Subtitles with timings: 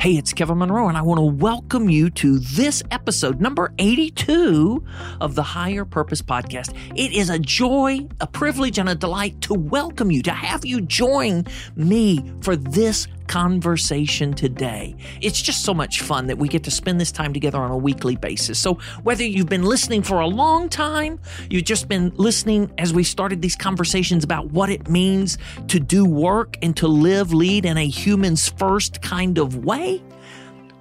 [0.00, 4.84] Hey, it's Kevin Monroe, and I want to welcome you to this episode, number 82
[5.20, 6.72] of the Higher Purpose Podcast.
[6.94, 10.82] It is a joy, a privilege, and a delight to welcome you, to have you
[10.82, 14.96] join me for this conversation today.
[15.20, 17.76] It's just so much fun that we get to spend this time together on a
[17.76, 18.58] weekly basis.
[18.58, 23.04] So, whether you've been listening for a long time, you've just been listening as we
[23.04, 27.76] started these conversations about what it means to do work and to live, lead in
[27.76, 30.02] a humans first kind of way,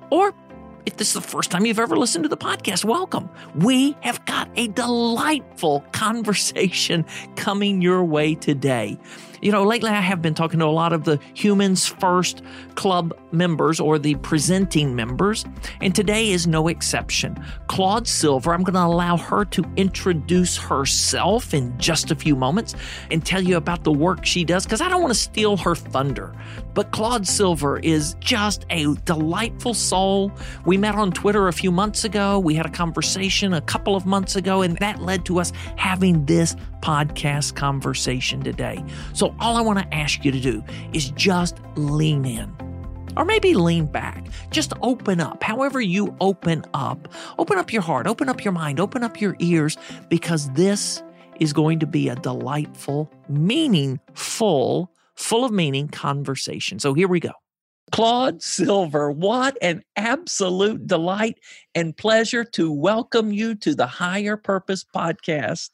[0.09, 0.33] or
[0.87, 3.29] if this is the first time you've ever listened to the podcast, welcome.
[3.55, 8.97] We have got a delightful conversation coming your way today.
[9.41, 12.41] You know, lately I have been talking to a lot of the Humans First
[12.75, 15.45] Club members or the presenting members,
[15.81, 17.37] and today is no exception.
[17.67, 22.75] Claude Silver, I'm going to allow her to introduce herself in just a few moments
[23.11, 25.75] and tell you about the work she does because I don't want to steal her
[25.75, 26.33] thunder.
[26.73, 30.31] But Claude Silver is just a delightful soul.
[30.65, 32.39] We met on Twitter a few months ago.
[32.39, 36.25] We had a conversation a couple of months ago, and that led to us having
[36.25, 38.83] this podcast conversation today.
[39.13, 42.66] So, all I want to ask you to do is just lean in.
[43.17, 44.27] Or maybe lean back.
[44.51, 45.41] Just open up.
[45.43, 49.35] However, you open up, open up your heart, open up your mind, open up your
[49.39, 49.75] ears,
[50.07, 51.01] because this
[51.39, 56.79] is going to be a delightful, meaningful, full of meaning conversation.
[56.79, 57.31] So, here we go.
[57.91, 61.39] Claude Silver, what an absolute delight
[61.73, 65.69] and pleasure to welcome you to the Higher Purpose Podcast.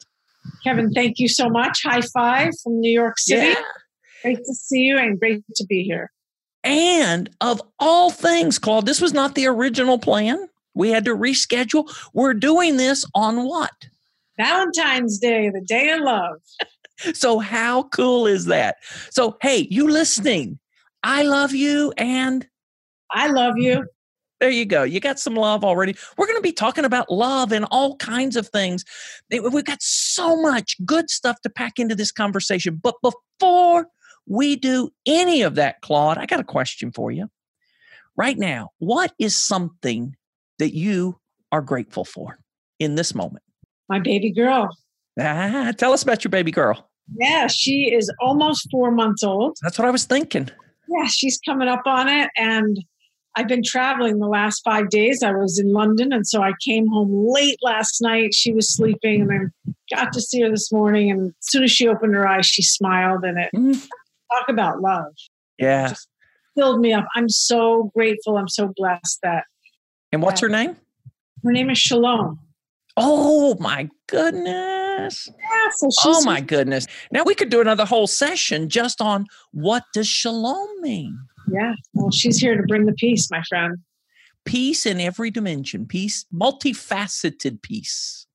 [0.62, 1.82] Kevin, thank you so much.
[1.82, 3.48] High five from New York City.
[3.48, 3.62] Yeah.
[4.22, 6.10] Great to see you and great to be here.
[6.64, 10.48] And of all things, Claude, this was not the original plan.
[10.74, 11.94] We had to reschedule.
[12.14, 13.70] We're doing this on what?
[14.38, 16.40] Valentine's Day, the day of love.
[17.12, 18.76] So, how cool is that?
[19.10, 20.60] So, hey, you listening,
[21.02, 21.92] I love you.
[21.98, 22.46] And
[23.10, 23.84] I love you.
[24.38, 24.84] there you go.
[24.84, 25.96] You got some love already.
[26.16, 28.84] We're going to be talking about love and all kinds of things.
[29.28, 32.80] We've got so much good stuff to pack into this conversation.
[32.80, 33.88] But before
[34.26, 37.28] we do any of that, Claude, I got a question for you.
[38.16, 40.16] Right now, what is something
[40.58, 41.18] that you
[41.52, 42.38] are grateful for
[42.78, 43.42] in this moment?
[43.88, 44.68] My baby girl.
[45.18, 46.90] Ah, tell us about your baby girl.
[47.16, 49.56] Yeah, she is almost four months old.
[49.62, 50.50] That's what I was thinking.
[50.88, 52.30] Yeah, she's coming up on it.
[52.36, 52.78] And
[53.36, 55.22] I've been traveling the last five days.
[55.22, 56.12] I was in London.
[56.12, 58.32] And so I came home late last night.
[58.32, 59.52] She was sleeping and then
[59.94, 61.10] got to see her this morning.
[61.10, 63.86] And as soon as she opened her eyes, she smiled and it Mm,
[64.32, 65.12] talk about love.
[65.58, 65.88] Yeah.
[65.88, 66.08] Just
[66.56, 67.04] filled me up.
[67.14, 68.36] I'm so grateful.
[68.36, 69.44] I'm so blessed that
[70.12, 70.76] And what's her name?
[71.44, 72.38] her name is Shalom.
[72.96, 75.28] Oh my goodness.
[75.28, 76.86] Yeah, so oh she's Oh my goodness.
[77.10, 81.18] Now we could do another whole session just on what does shalom mean?
[81.52, 83.78] Yeah, well, she's here to bring the peace, my friend.
[84.44, 88.26] Peace in every dimension, peace, multifaceted peace.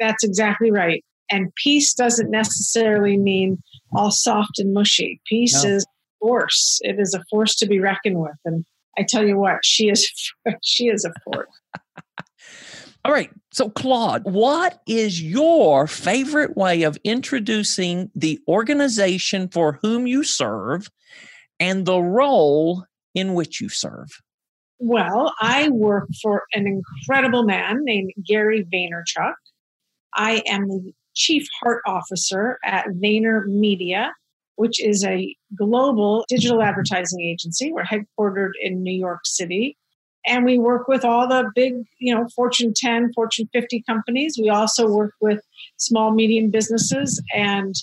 [0.00, 1.04] That's exactly right.
[1.30, 3.62] And peace doesn't necessarily mean
[3.94, 5.20] all soft and mushy.
[5.26, 5.70] Peace No.
[5.70, 5.86] is
[6.20, 6.78] force.
[6.82, 8.36] It is a force to be reckoned with.
[8.44, 8.64] And
[8.98, 10.08] I tell you what, she is
[10.62, 11.48] she is a force.
[13.04, 13.30] All right.
[13.52, 20.88] So, Claude, what is your favorite way of introducing the organization for whom you serve
[21.60, 22.84] and the role
[23.14, 24.08] in which you serve?
[24.78, 29.34] Well, I work for an incredible man named Gary Vaynerchuk.
[30.14, 34.10] I am the chief heart officer at VaynerMedia,
[34.56, 37.72] which is a global digital advertising agency.
[37.72, 39.76] We're headquartered in New York City.
[40.26, 44.38] And we work with all the big, you know, Fortune 10, Fortune 50 companies.
[44.40, 45.40] We also work with
[45.76, 47.22] small, medium businesses.
[47.34, 47.74] And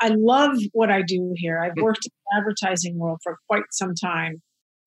[0.00, 1.60] I love what I do here.
[1.60, 4.40] I've worked in the advertising world for quite some time.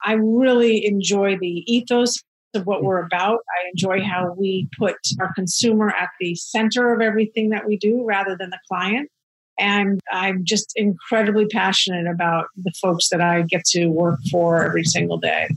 [0.06, 2.24] I really enjoy the ethos
[2.56, 3.40] of what we're about.
[3.50, 8.04] I enjoy how we put our consumer at the center of everything that we do
[8.04, 9.10] rather than the client.
[9.58, 14.84] And I'm just incredibly passionate about the folks that I get to work for every
[14.84, 15.48] single day.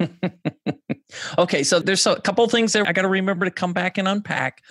[1.38, 4.08] okay, so there's a couple things there I got to remember to come back and
[4.08, 4.62] unpack.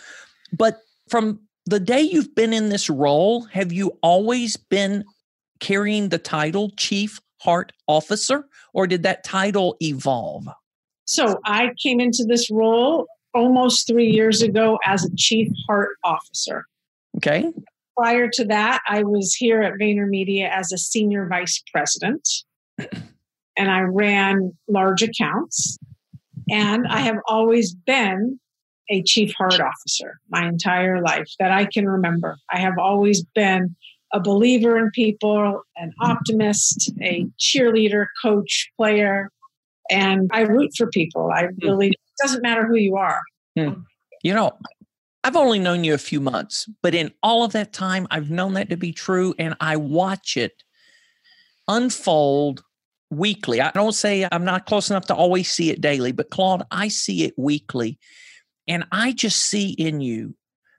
[0.51, 5.05] But from the day you've been in this role, have you always been
[5.59, 10.47] carrying the title Chief Heart Officer, or did that title evolve?
[11.13, 13.05] So I came into this role
[13.35, 16.65] almost three years ago as a chief heart officer.
[17.17, 17.53] Okay.
[17.95, 22.27] Prior to that, I was here at VaynerMedia as a senior vice president,
[22.79, 25.77] and I ran large accounts.
[26.49, 28.39] And I have always been
[28.89, 32.37] a chief heart officer my entire life that I can remember.
[32.51, 33.75] I have always been
[34.13, 39.29] a believer in people, an optimist, a cheerleader, coach, player,
[39.89, 41.31] and I root for people.
[41.33, 41.67] I hmm.
[41.67, 43.21] really, it doesn't matter who you are.
[43.57, 43.81] Hmm.
[44.23, 44.51] You know,
[45.23, 48.53] I've only known you a few months, but in all of that time, I've known
[48.53, 50.63] that to be true, and I watch it
[51.67, 52.63] unfold
[53.09, 53.61] weekly.
[53.61, 56.87] I don't say I'm not close enough to always see it daily, but Claude, I
[56.87, 57.99] see it weekly.
[58.67, 60.35] And I just see in you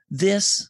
[0.09, 0.69] this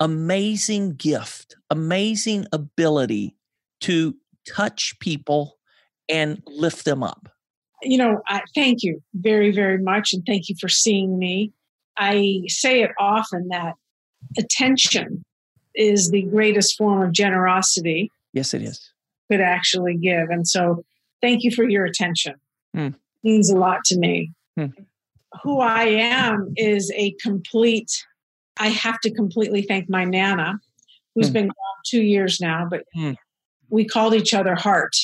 [0.00, 3.36] amazing gift, amazing ability
[3.82, 4.16] to
[4.46, 5.58] touch people
[6.08, 7.28] and lift them up.
[7.82, 10.12] You know, I thank you very, very much.
[10.12, 11.52] And thank you for seeing me.
[11.98, 13.74] I say it often that
[14.38, 15.24] attention
[15.74, 18.10] is the greatest form of generosity.
[18.32, 18.92] Yes, it is.
[19.30, 20.30] Could actually give.
[20.30, 20.84] And so
[21.20, 22.34] thank you for your attention.
[22.74, 22.94] Mm.
[22.94, 24.32] It means a lot to me.
[24.58, 24.72] Mm.
[25.42, 28.04] Who I am is a complete,
[28.58, 30.58] I have to completely thank my Nana,
[31.14, 31.34] who's mm.
[31.34, 33.12] been gone two years now, but hmm.
[33.70, 34.96] we called each other Heart.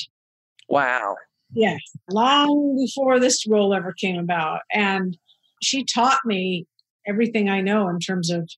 [0.69, 1.16] Wow.
[1.54, 1.76] Yeah,
[2.10, 4.60] long before this role ever came about.
[4.72, 5.16] And
[5.62, 6.66] she taught me
[7.06, 8.49] everything I know in terms of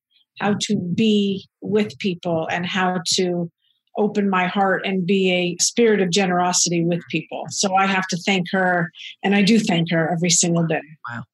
[0.41, 3.51] how to be with people and how to
[3.97, 7.45] open my heart and be a spirit of generosity with people.
[7.51, 8.91] So I have to thank her,
[9.23, 10.83] and I do thank her every single day.
[11.09, 11.25] Wow.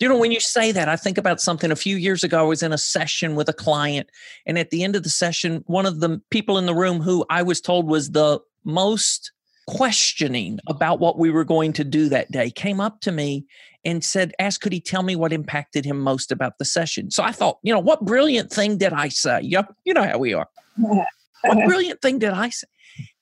[0.00, 2.40] You know, when you say that, I think about something a few years ago.
[2.40, 4.10] I was in a session with a client,
[4.46, 7.24] and at the end of the session, one of the people in the room who
[7.30, 9.30] I was told was the most
[9.66, 13.46] questioning about what we were going to do that day came up to me
[13.84, 17.10] and said, asked, could he tell me what impacted him most about the session?
[17.10, 19.40] So I thought, you know, what brilliant thing did I say?
[19.42, 20.48] You you know how we are.
[20.76, 22.66] what brilliant thing did I say?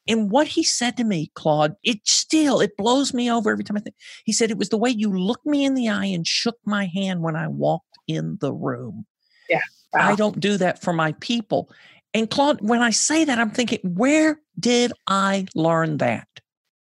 [0.08, 3.76] And what he said to me, Claude, it still it blows me over every time
[3.76, 3.96] I think.
[4.24, 6.86] He said it was the way you looked me in the eye and shook my
[6.86, 9.06] hand when I walked in the room.
[9.48, 9.60] Yeah.
[9.92, 10.10] Wow.
[10.10, 11.70] I don't do that for my people.
[12.12, 16.28] And Claude, when I say that, I'm thinking, where did I learn that?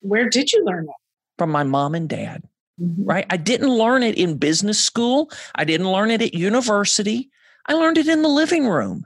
[0.01, 0.93] Where did you learn that?
[1.37, 2.43] From my mom and dad.
[2.79, 3.03] Mm-hmm.
[3.05, 3.25] Right?
[3.29, 5.31] I didn't learn it in business school.
[5.55, 7.29] I didn't learn it at university.
[7.67, 9.05] I learned it in the living room,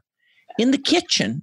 [0.58, 1.42] in the kitchen,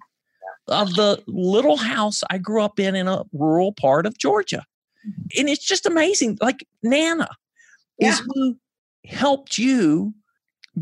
[0.68, 4.64] of the little house I grew up in in a rural part of Georgia.
[5.06, 5.40] Mm-hmm.
[5.40, 6.38] And it's just amazing.
[6.40, 7.28] Like Nana
[7.98, 8.08] yeah.
[8.08, 8.56] is who
[9.04, 10.14] helped you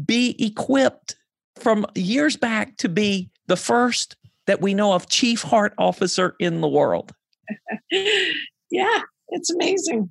[0.06, 1.16] be equipped
[1.56, 4.16] from years back to be the first
[4.46, 7.12] that we know of chief heart officer in the world.
[7.90, 10.10] yeah, it's amazing.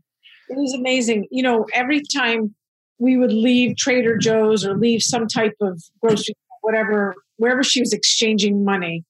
[0.50, 1.28] It is amazing.
[1.32, 2.54] You know, every time
[3.00, 7.94] we would leave Trader Joe's or leave some type of grocery, whatever, wherever she was
[7.94, 9.04] exchanging money,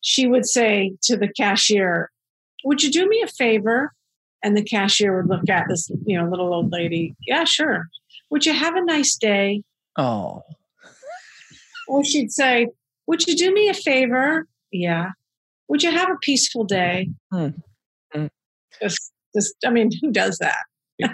[0.00, 2.10] she would say to the cashier,
[2.64, 3.92] Would you do me a favor?
[4.42, 7.14] And the cashier would look at this, you know, little old lady.
[7.26, 7.88] Yeah, sure.
[8.30, 9.62] Would you have a nice day?
[9.96, 10.42] Oh.
[11.88, 12.68] Or she'd say,
[13.06, 14.46] Would you do me a favor?
[14.72, 15.10] Yeah.
[15.68, 17.10] Would you have a peaceful day?
[17.32, 17.48] Hmm.
[18.12, 18.26] Hmm.
[18.80, 20.56] Just, just, I mean, who does that?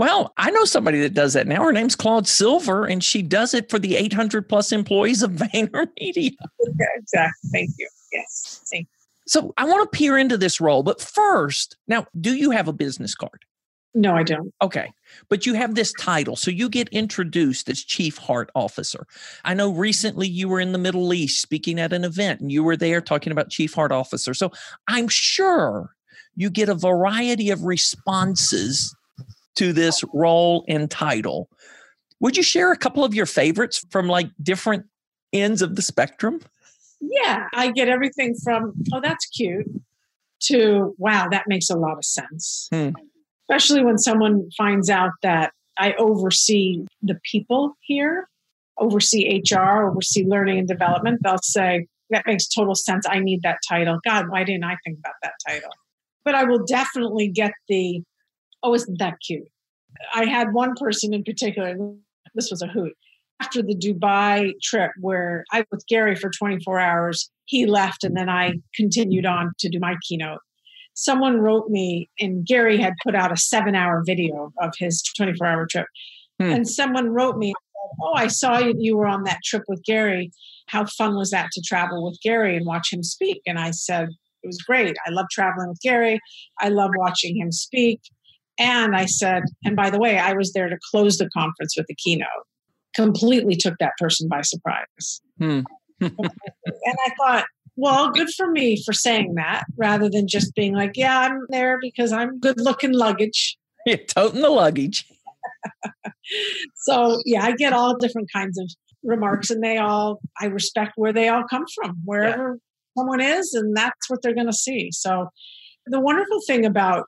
[0.00, 1.62] Well, I know somebody that does that now.
[1.62, 5.90] Her name's Claude Silver, and she does it for the 800 plus employees of VaynerMedia.
[5.98, 7.50] Okay, exactly.
[7.52, 7.86] Thank you.
[8.10, 8.62] Yes.
[8.72, 9.00] Thank you.
[9.26, 12.72] So I want to peer into this role, but first, now, do you have a
[12.72, 13.44] business card?
[13.92, 14.54] No, I don't.
[14.62, 14.90] Okay.
[15.28, 16.36] But you have this title.
[16.36, 19.06] So you get introduced as Chief Heart Officer.
[19.44, 22.62] I know recently you were in the Middle East speaking at an event and you
[22.64, 24.34] were there talking about Chief Heart Officer.
[24.34, 24.52] So
[24.88, 25.94] I'm sure
[26.36, 28.94] you get a variety of responses
[29.56, 31.48] to this role and title.
[32.20, 34.86] Would you share a couple of your favorites from like different
[35.32, 36.40] ends of the spectrum?
[37.00, 39.66] Yeah, I get everything from, oh, that's cute,
[40.40, 42.68] to, wow, that makes a lot of sense.
[42.70, 42.90] Hmm.
[43.50, 48.28] Especially when someone finds out that I oversee the people here,
[48.78, 51.20] oversee HR, oversee learning and development.
[51.22, 53.06] They'll say, that makes total sense.
[53.08, 53.98] I need that title.
[54.04, 55.70] God, why didn't I think about that title?
[56.24, 58.02] But I will definitely get the,
[58.62, 59.48] oh, isn't that cute?
[60.14, 61.76] I had one person in particular,
[62.34, 62.92] this was a hoot.
[63.40, 68.16] After the Dubai trip, where I was with Gary for 24 hours, he left and
[68.16, 70.40] then I continued on to do my keynote.
[70.94, 75.46] Someone wrote me, and Gary had put out a seven hour video of his 24
[75.46, 75.86] hour trip.
[76.38, 76.50] Hmm.
[76.50, 77.54] And someone wrote me,
[78.02, 80.30] Oh, I saw you, you were on that trip with Gary.
[80.66, 83.40] How fun was that to travel with Gary and watch him speak?
[83.46, 84.08] And I said,
[84.42, 84.96] It was great.
[85.06, 86.20] I love traveling with Gary.
[86.58, 88.00] I love watching him speak.
[88.60, 91.86] And I said, and by the way, I was there to close the conference with
[91.86, 92.28] the keynote.
[92.94, 95.22] completely took that person by surprise.
[95.38, 95.60] Hmm.
[96.00, 97.46] and I thought,
[97.80, 101.78] well, good for me for saying that rather than just being like, yeah, I'm there
[101.80, 103.56] because I'm good looking luggage.
[103.86, 105.06] You're toting the luggage.
[106.76, 108.70] so, yeah, I get all different kinds of
[109.02, 113.00] remarks, and they all, I respect where they all come from, wherever yeah.
[113.00, 114.90] someone is, and that's what they're going to see.
[114.92, 115.28] So,
[115.86, 117.06] the wonderful thing about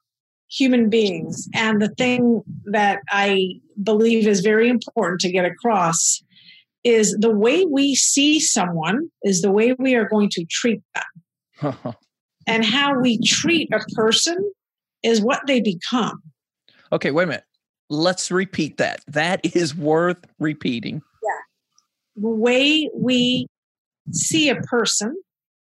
[0.50, 6.22] human beings and the thing that I believe is very important to get across
[6.84, 11.94] is the way we see someone is the way we are going to treat them.
[12.46, 14.52] and how we treat a person
[15.02, 16.22] is what they become.
[16.92, 17.44] Okay, wait a minute.
[17.88, 19.00] Let's repeat that.
[19.06, 21.02] That is worth repeating.
[21.22, 22.22] Yeah.
[22.22, 23.46] The way we
[24.12, 25.16] see a person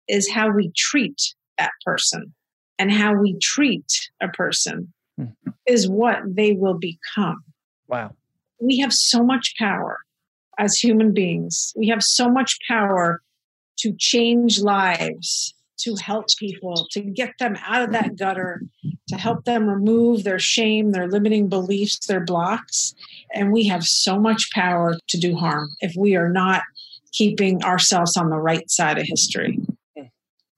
[0.08, 1.20] is how we treat
[1.56, 2.34] that person.
[2.80, 5.24] And how we treat a person hmm.
[5.66, 7.42] is what they will become.
[7.88, 8.14] Wow.
[8.60, 9.98] We have so much power
[10.58, 11.72] as human beings.
[11.76, 13.22] We have so much power
[13.78, 18.62] to change lives, to help people, to get them out of that gutter,
[19.08, 22.94] to help them remove their shame, their limiting beliefs, their blocks.
[23.32, 26.62] And we have so much power to do harm if we are not
[27.12, 29.58] keeping ourselves on the right side of history.
[29.96, 30.06] Hmm.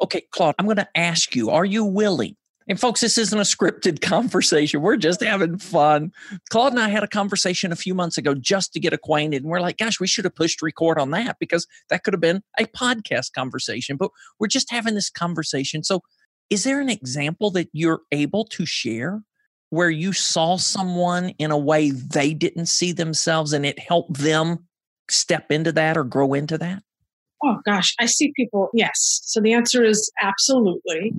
[0.03, 2.37] Okay, Claude, I'm going to ask you are you willing
[2.71, 4.81] and folks, this isn't a scripted conversation.
[4.81, 6.13] We're just having fun.
[6.51, 9.43] Claude and I had a conversation a few months ago just to get acquainted.
[9.43, 12.21] And we're like, gosh, we should have pushed record on that because that could have
[12.21, 13.97] been a podcast conversation.
[13.97, 15.83] But we're just having this conversation.
[15.83, 16.03] So,
[16.49, 19.21] is there an example that you're able to share
[19.71, 24.67] where you saw someone in a way they didn't see themselves and it helped them
[25.09, 26.85] step into that or grow into that?
[27.43, 28.69] Oh gosh, I see people.
[28.75, 29.23] Yes.
[29.25, 31.13] So the answer is absolutely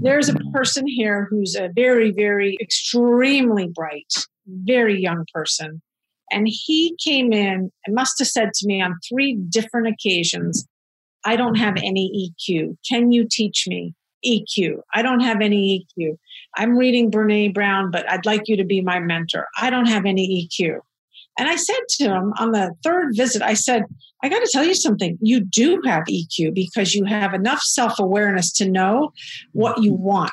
[0.00, 4.12] there's a person here who's a very, very extremely bright,
[4.46, 5.82] very young person.
[6.30, 10.66] And he came in and must have said to me on three different occasions,
[11.24, 12.76] I don't have any EQ.
[12.88, 14.80] Can you teach me EQ?
[14.94, 16.16] I don't have any EQ.
[16.56, 19.46] I'm reading Brene Brown, but I'd like you to be my mentor.
[19.60, 20.80] I don't have any EQ.
[21.38, 23.84] And I said to him on the third visit, I said,
[24.22, 25.16] I got to tell you something.
[25.20, 29.12] You do have EQ because you have enough self awareness to know
[29.52, 30.32] what you want,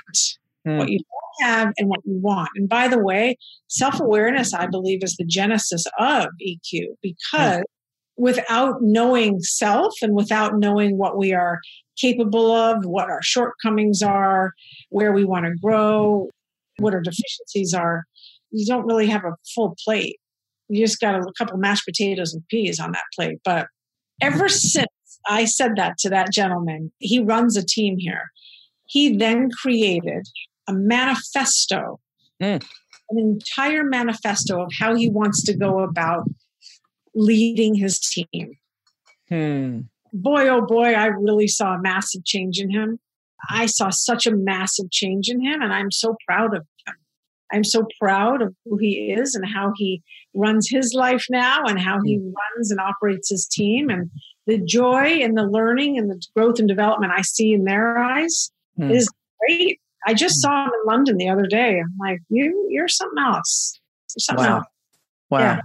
[0.67, 0.77] mm.
[0.77, 2.49] what you don't have, and what you want.
[2.55, 7.63] And by the way, self awareness, I believe, is the genesis of EQ because mm.
[8.17, 11.59] without knowing self and without knowing what we are
[11.97, 14.53] capable of, what our shortcomings are,
[14.89, 16.27] where we want to grow,
[16.79, 18.05] what our deficiencies are,
[18.49, 20.19] you don't really have a full plate
[20.69, 23.39] you just got a couple mashed potatoes and peas on that plate.
[23.43, 23.67] But
[24.21, 24.87] ever since
[25.27, 28.31] I said that to that gentleman, he runs a team here.
[28.85, 30.27] He then created
[30.67, 31.99] a manifesto,
[32.41, 32.63] mm.
[33.09, 36.27] an entire manifesto of how he wants to go about
[37.15, 38.53] leading his team.
[39.29, 39.81] Hmm.
[40.13, 42.99] Boy, oh boy, I really saw a massive change in him.
[43.49, 46.67] I saw such a massive change in him, and I'm so proud of him.
[47.51, 50.01] I'm so proud of who he is and how he
[50.33, 52.33] runs his life now and how he mm.
[52.55, 54.09] runs and operates his team and
[54.47, 58.51] the joy and the learning and the growth and development I see in their eyes
[58.79, 58.91] mm.
[58.91, 59.09] is
[59.39, 59.79] great.
[60.07, 60.41] I just mm.
[60.41, 61.79] saw him in London the other day.
[61.79, 63.79] I'm like, you, you're something else.
[64.15, 64.57] You're something wow.
[64.57, 64.65] Else.
[65.29, 65.39] Wow.
[65.39, 65.61] Yeah.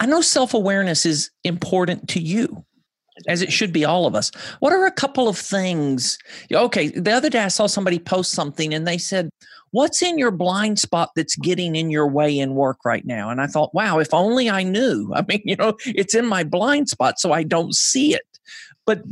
[0.00, 2.64] I know self awareness is important to you
[3.28, 4.30] as it should be all of us.
[4.60, 6.18] What are a couple of things?
[6.52, 9.30] Okay, the other day I saw somebody post something and they said,
[9.72, 13.30] What's in your blind spot that's getting in your way in work right now?
[13.30, 15.12] And I thought, wow, if only I knew.
[15.14, 18.22] I mean, you know, it's in my blind spot, so I don't see it.
[18.86, 19.02] But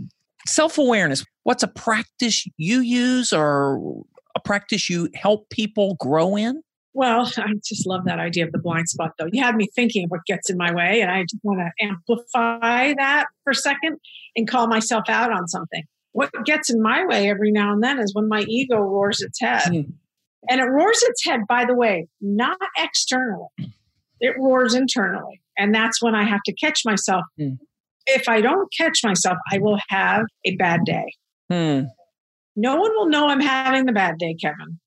[0.46, 4.02] self awareness, what's a practice you use or
[4.36, 6.62] a practice you help people grow in?
[6.94, 9.28] Well, I just love that idea of the blind spot, though.
[9.30, 11.86] You had me thinking of what gets in my way, and I just want to
[11.86, 13.98] amplify that for a second
[14.34, 15.84] and call myself out on something.
[16.12, 19.40] What gets in my way every now and then is when my ego roars its
[19.40, 19.62] head.
[19.62, 19.92] Mm.
[20.48, 23.48] And it roars its head, by the way, not externally,
[24.20, 25.40] it roars internally.
[25.56, 27.24] And that's when I have to catch myself.
[27.38, 27.58] Mm.
[28.06, 31.12] If I don't catch myself, I will have a bad day.
[31.52, 31.88] Mm.
[32.56, 34.78] No one will know I'm having the bad day, Kevin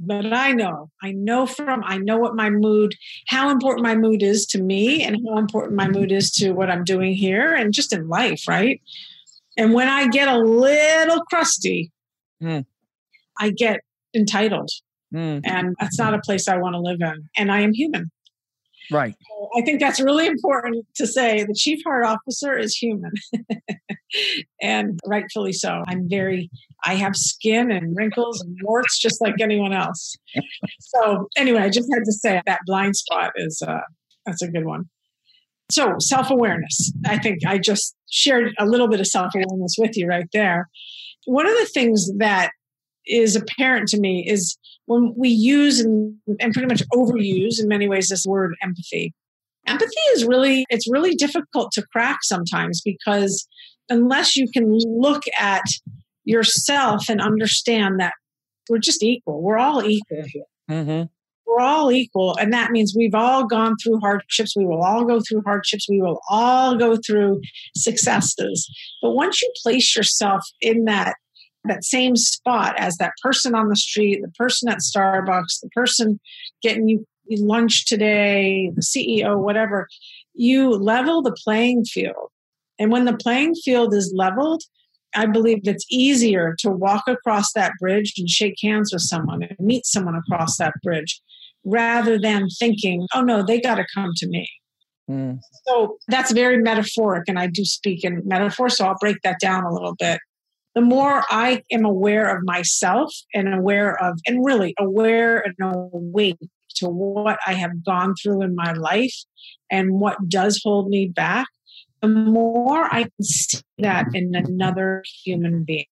[0.00, 2.94] but I know, I know from, I know what my mood,
[3.26, 6.70] how important my mood is to me and how important my mood is to what
[6.70, 8.80] I'm doing here and just in life, right?
[9.56, 11.90] And when I get a little crusty,
[12.42, 12.64] mm.
[13.40, 13.80] I get
[14.14, 14.70] entitled.
[15.14, 15.40] Mm.
[15.44, 17.28] And that's not a place I want to live in.
[17.36, 18.10] And I am human.
[18.90, 19.14] Right.
[19.28, 21.44] So I think that's really important to say.
[21.44, 23.12] The chief heart officer is human,
[24.62, 25.82] and rightfully so.
[25.86, 26.50] I'm very,
[26.84, 30.16] I have skin and wrinkles and warts just like anyone else.
[30.80, 33.80] so, anyway, I just had to say that blind spot is, uh,
[34.24, 34.84] that's a good one.
[35.70, 36.92] So, self awareness.
[37.06, 40.68] I think I just shared a little bit of self awareness with you right there.
[41.26, 42.52] One of the things that
[43.08, 47.88] is apparent to me is when we use and, and pretty much overuse in many
[47.88, 49.14] ways this word empathy.
[49.66, 53.46] Empathy is really, it's really difficult to crack sometimes because
[53.88, 55.64] unless you can look at
[56.24, 58.12] yourself and understand that
[58.68, 60.44] we're just equal, we're all equal here.
[60.70, 61.02] Mm-hmm
[61.48, 62.36] we're all equal.
[62.36, 64.54] And that means we've all gone through hardships.
[64.56, 65.88] We will all go through hardships.
[65.88, 67.40] We will all go through
[67.76, 68.68] successes.
[69.02, 71.16] But once you place yourself in that
[71.64, 76.20] that same spot as that person on the street, the person at Starbucks, the person
[76.62, 79.88] getting you lunch today, the CEO, whatever,
[80.34, 82.30] you level the playing field.
[82.78, 84.62] And when the playing field is leveled,
[85.14, 89.58] I believe it's easier to walk across that bridge and shake hands with someone and
[89.58, 91.20] meet someone across that bridge
[91.64, 94.48] rather than thinking, oh no, they got to come to me.
[95.10, 95.40] Mm.
[95.66, 99.64] So that's very metaphoric, and I do speak in metaphor, so I'll break that down
[99.64, 100.20] a little bit.
[100.78, 105.56] The more I am aware of myself and aware of, and really aware and
[105.92, 106.38] awake
[106.76, 109.16] to what I have gone through in my life
[109.72, 111.48] and what does hold me back,
[112.00, 115.86] the more I can see that in another human being.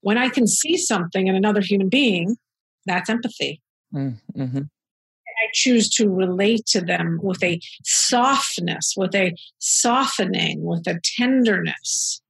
[0.00, 2.36] When I can see something in another human being,
[2.84, 3.62] that's empathy.
[3.94, 4.58] Mm, mm-hmm.
[4.58, 12.20] I choose to relate to them with a softness, with a softening, with a tenderness,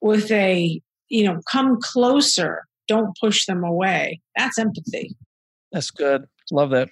[0.00, 4.20] with a, you know, come closer, don't push them away.
[4.36, 5.16] That's empathy.
[5.72, 6.24] That's good.
[6.50, 6.88] Love that.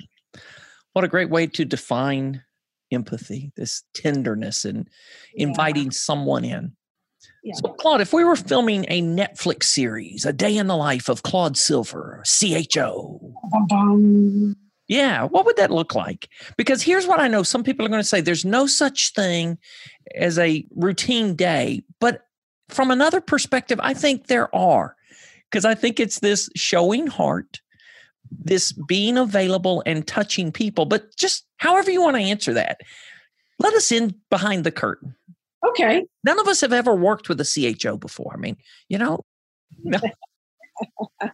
[0.92, 2.42] What a great way to define
[2.92, 4.88] empathy, this tenderness and
[5.34, 5.90] inviting yeah.
[5.92, 6.72] someone in.
[7.42, 7.54] Yeah.
[7.56, 11.22] So, Claude, if we were filming a Netflix series, A Day in the Life of
[11.22, 13.20] Claude Silver, CHO,
[14.88, 16.28] yeah, what would that look like?
[16.56, 19.58] Because here's what I know some people are going to say there's no such thing
[20.14, 21.82] as a routine day.
[22.68, 24.96] From another perspective, I think there are.
[25.50, 27.60] Because I think it's this showing heart,
[28.30, 30.84] this being available and touching people.
[30.84, 32.80] But just however you want to answer that,
[33.58, 35.14] let us in behind the curtain.
[35.66, 36.04] Okay.
[36.24, 38.32] None of us have ever worked with a CHO before.
[38.34, 38.56] I mean,
[38.88, 39.20] you know.
[39.82, 40.00] No.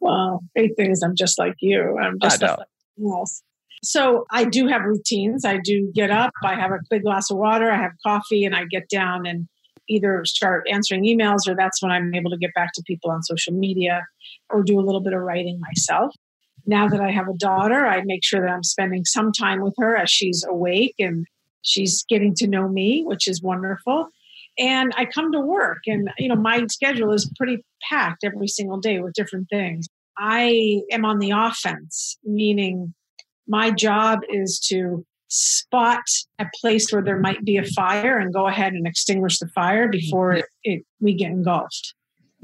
[0.00, 1.98] well, great thing is I'm just like you.
[1.98, 2.58] I'm just like
[3.02, 3.42] else.
[3.82, 5.44] So I do have routines.
[5.44, 8.54] I do get up, I have a big glass of water, I have coffee, and
[8.54, 9.46] I get down and
[9.88, 13.22] either start answering emails or that's when I'm able to get back to people on
[13.22, 14.06] social media
[14.50, 16.14] or do a little bit of writing myself.
[16.66, 19.74] Now that I have a daughter, I make sure that I'm spending some time with
[19.78, 21.26] her as she's awake and
[21.62, 24.08] she's getting to know me, which is wonderful
[24.58, 28.78] and i come to work and you know my schedule is pretty packed every single
[28.78, 29.86] day with different things
[30.18, 32.94] i am on the offense meaning
[33.46, 36.02] my job is to spot
[36.38, 39.88] a place where there might be a fire and go ahead and extinguish the fire
[39.88, 41.94] before it, it, we get engulfed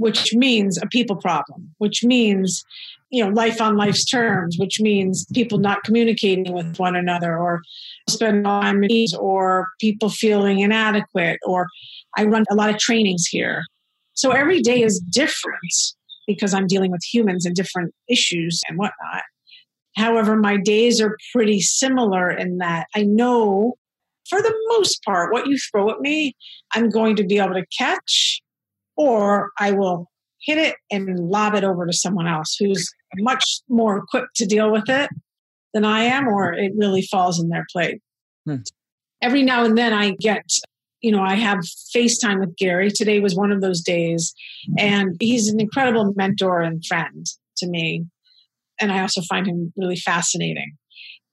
[0.01, 2.65] which means a people problem which means
[3.11, 7.61] you know life on life's terms which means people not communicating with one another or
[8.09, 8.83] spend time
[9.19, 11.67] or people feeling inadequate or
[12.17, 13.63] i run a lot of trainings here.
[14.15, 15.73] So every day is different
[16.27, 19.23] because i'm dealing with humans and different issues and whatnot
[19.97, 23.75] however my days are pretty similar in that i know
[24.29, 26.35] for the most part what you throw at me
[26.75, 28.41] i'm going to be able to catch
[28.97, 30.07] or i will
[30.43, 34.71] hit it and lob it over to someone else who's much more equipped to deal
[34.71, 35.11] with it
[35.73, 38.01] than I am, or it really falls in their plate.
[38.47, 38.57] Hmm.
[39.23, 40.45] Every now and then I get,
[41.01, 41.59] you know, I have
[41.95, 42.91] FaceTime with Gary.
[42.91, 44.35] Today was one of those days,
[44.79, 47.27] and he's an incredible mentor and friend
[47.59, 48.07] to me.
[48.81, 50.73] And I also find him really fascinating.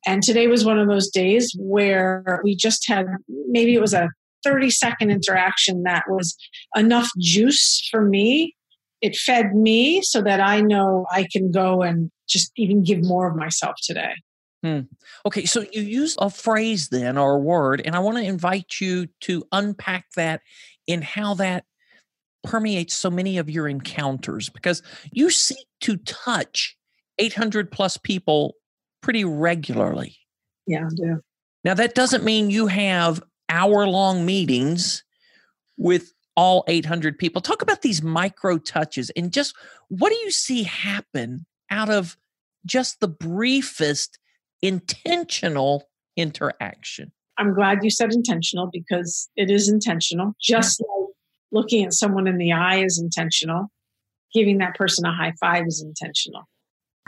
[0.06, 3.06] And today was one of those days where we just had
[3.50, 4.10] maybe it was a
[4.44, 6.36] 30 second interaction that was
[6.76, 8.56] enough juice for me
[9.02, 13.30] it fed me so that I know I can go and just even give more
[13.30, 14.14] of myself today.
[14.64, 14.82] Hmm.
[15.26, 18.82] Okay, so you use a phrase then or a word, and I want to invite
[18.82, 20.42] you to unpack that
[20.88, 21.66] in how that
[22.44, 24.82] permeates so many of your encounters because
[25.12, 26.76] you seek to touch
[27.18, 28.56] 800 plus people
[29.02, 30.18] pretty regularly.
[30.66, 30.88] Yeah.
[31.64, 35.04] Now, that doesn't mean you have hour long meetings
[35.78, 37.42] with all 800 people.
[37.42, 39.56] Talk about these micro touches and just
[39.90, 42.18] what do you see happen out of
[42.66, 44.20] just the briefest
[44.62, 47.12] intentional interaction?
[47.38, 50.34] I'm glad you said intentional because it is intentional.
[50.42, 51.10] Just like
[51.52, 53.68] looking at someone in the eye is intentional,
[54.34, 56.44] giving that person a high five is intentional.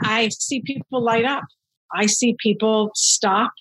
[0.02, 1.44] I see people light up.
[1.92, 3.52] I see people stop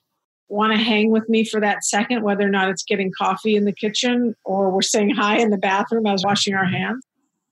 [0.50, 3.66] want to hang with me for that second, whether or not it's getting coffee in
[3.66, 7.06] the kitchen or we're saying hi in the bathroom as washing our hands,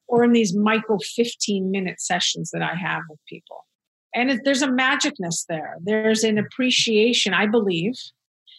[0.07, 3.65] or in these micro 15 minute sessions that I have with people.
[4.15, 5.75] And it, there's a magicness there.
[5.81, 7.93] There's an appreciation, I believe,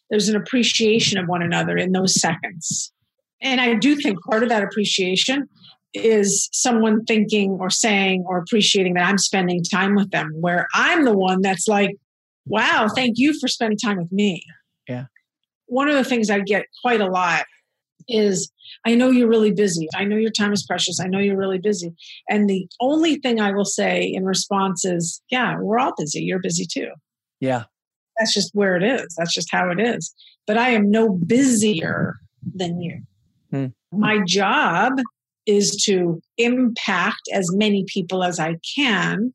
[0.09, 2.93] there's an appreciation of one another in those seconds.
[3.43, 5.49] And I do think part of that appreciation
[5.94, 11.05] is someone thinking or saying or appreciating that I'm spending time with them, where I'm
[11.05, 11.96] the one that's like,
[12.46, 14.42] wow, thank you for spending time with me.
[14.88, 15.07] Yeah.
[15.66, 17.44] One of the things I get quite a lot
[18.09, 18.51] is
[18.87, 19.87] I know you're really busy.
[19.94, 21.01] I know your time is precious.
[21.01, 21.92] I know you're really busy.
[22.29, 26.20] And the only thing I will say in response is, yeah, we're all busy.
[26.20, 26.90] You're busy too.
[27.40, 27.64] Yeah.
[28.18, 29.14] That's just where it is.
[29.16, 30.14] That's just how it is.
[30.46, 32.16] But I am no busier
[32.55, 33.03] than you.
[33.51, 33.66] Hmm.
[33.92, 35.01] My job
[35.49, 39.33] is to impact as many people as I can.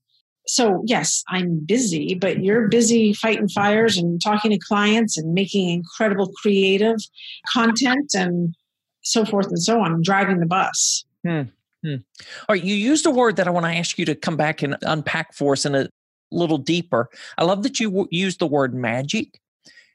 [0.48, 5.70] So, yes, I'm busy, but you're busy fighting fires and talking to clients and making
[5.70, 6.98] incredible creative
[7.52, 8.54] content and
[9.02, 11.04] so forth and so on, driving the bus.
[11.26, 11.44] Hmm.
[11.84, 11.96] Hmm.
[12.48, 14.62] All right, you used a word that I want to ask you to come back
[14.62, 15.90] and unpack for us in a
[16.32, 17.10] little deeper.
[17.38, 19.40] I love that you w- used the word magic.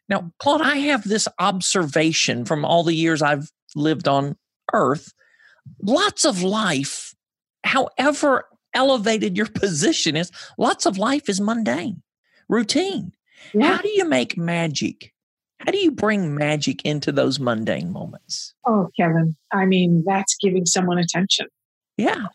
[0.08, 4.36] Now, Claude, I have this observation from all the years I've lived on
[4.72, 5.12] Earth.
[5.82, 7.14] Lots of life,
[7.64, 12.02] however elevated your position is, lots of life is mundane,
[12.48, 13.12] routine.
[13.54, 13.76] Yeah.
[13.76, 15.12] How do you make magic?
[15.60, 18.54] How do you bring magic into those mundane moments?
[18.66, 21.46] Oh, Kevin, I mean, that's giving someone attention.
[21.96, 22.26] Yeah.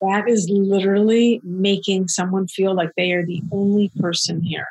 [0.00, 4.66] That is literally making someone feel like they are the only person here.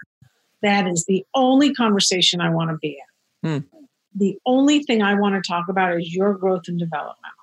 [0.62, 3.00] That is the only conversation I want to be
[3.44, 3.64] in.
[3.64, 3.78] Hmm.
[4.14, 7.34] The only thing I want to talk about is your growth and development.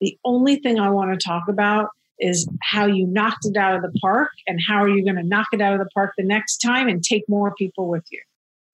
[0.00, 3.82] The only thing I want to talk about is how you knocked it out of
[3.82, 6.24] the park and how are you going to knock it out of the park the
[6.24, 8.20] next time and take more people with you.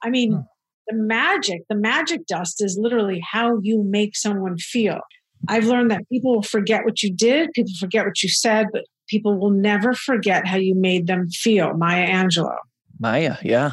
[0.02, 0.40] I mean, hmm.
[0.86, 5.00] the magic, the magic dust is literally how you make someone feel.
[5.48, 8.84] I've learned that people will forget what you did, people forget what you said, but
[9.08, 11.74] people will never forget how you made them feel.
[11.74, 12.56] Maya Angelou.
[12.98, 13.72] Maya, yeah.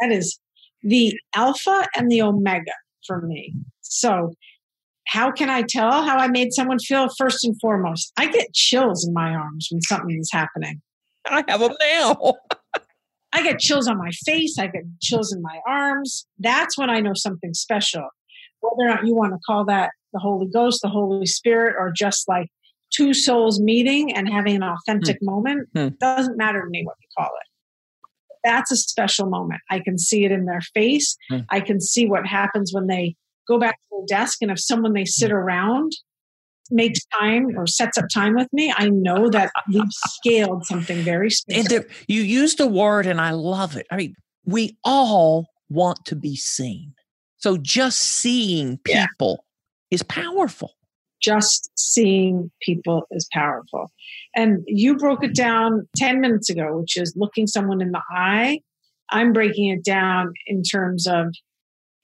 [0.00, 0.38] That is
[0.82, 2.72] the alpha and the omega
[3.06, 3.54] for me.
[3.82, 4.34] So,
[5.06, 7.08] how can I tell how I made someone feel?
[7.16, 10.80] First and foremost, I get chills in my arms when something is happening.
[11.26, 12.34] I have them now.
[13.32, 14.58] I get chills on my face.
[14.58, 16.26] I get chills in my arms.
[16.38, 18.08] That's when I know something special.
[18.60, 21.90] Whether or not you want to call that the Holy Ghost, the Holy Spirit, or
[21.90, 22.48] just like
[22.94, 25.26] two souls meeting and having an authentic hmm.
[25.26, 25.88] moment, hmm.
[26.00, 27.48] doesn't matter to me what you call it.
[28.44, 29.62] That's a special moment.
[29.70, 31.16] I can see it in their face.
[31.28, 31.40] Hmm.
[31.50, 34.38] I can see what happens when they go back to the desk.
[34.40, 35.92] And if someone they sit around
[36.70, 41.30] makes time or sets up time with me, I know that we've scaled something very
[41.30, 41.76] special.
[41.76, 43.86] And you used a word, and I love it.
[43.90, 46.94] I mean, we all want to be seen.
[47.36, 49.44] So just seeing people
[49.90, 50.72] is powerful.
[51.20, 53.90] Just seeing people is powerful.
[54.34, 58.60] And you broke it down 10 minutes ago, which is looking someone in the eye.
[59.10, 61.34] I'm breaking it down in terms of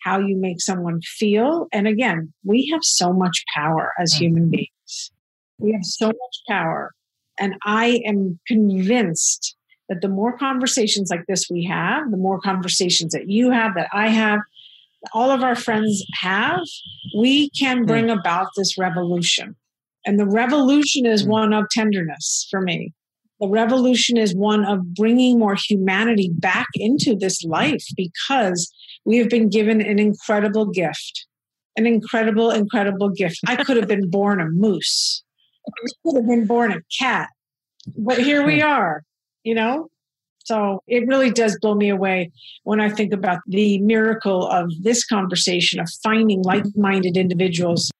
[0.02, 1.66] how you make someone feel.
[1.72, 4.18] And again, we have so much power as mm.
[4.18, 5.12] human beings.
[5.58, 6.92] We have so much power.
[7.38, 9.56] And I am convinced
[9.88, 13.88] that the more conversations like this we have, the more conversations that you have, that
[13.92, 14.40] I have,
[15.12, 16.60] all of our friends have,
[17.16, 17.84] we can hmm.
[17.86, 19.56] bring about this revolution.
[20.06, 21.30] And the revolution is hmm.
[21.30, 22.94] one of tenderness for me.
[23.40, 28.70] The revolution is one of bringing more humanity back into this life because
[29.04, 31.26] we have been given an incredible gift.
[31.76, 33.38] An incredible, incredible gift.
[33.46, 35.22] I could have been born a moose.
[35.66, 35.70] I
[36.04, 37.30] could have been born a cat.
[37.96, 39.02] But here we are,
[39.44, 39.88] you know?
[40.44, 42.32] So it really does blow me away
[42.64, 47.90] when I think about the miracle of this conversation of finding like minded individuals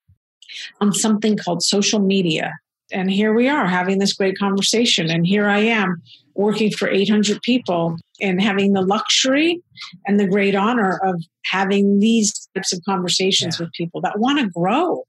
[0.80, 2.52] on something called social media.
[2.92, 5.10] And here we are having this great conversation.
[5.10, 6.02] And here I am
[6.34, 9.60] working for 800 people and having the luxury
[10.06, 13.64] and the great honor of having these types of conversations yeah.
[13.64, 15.04] with people that want to grow,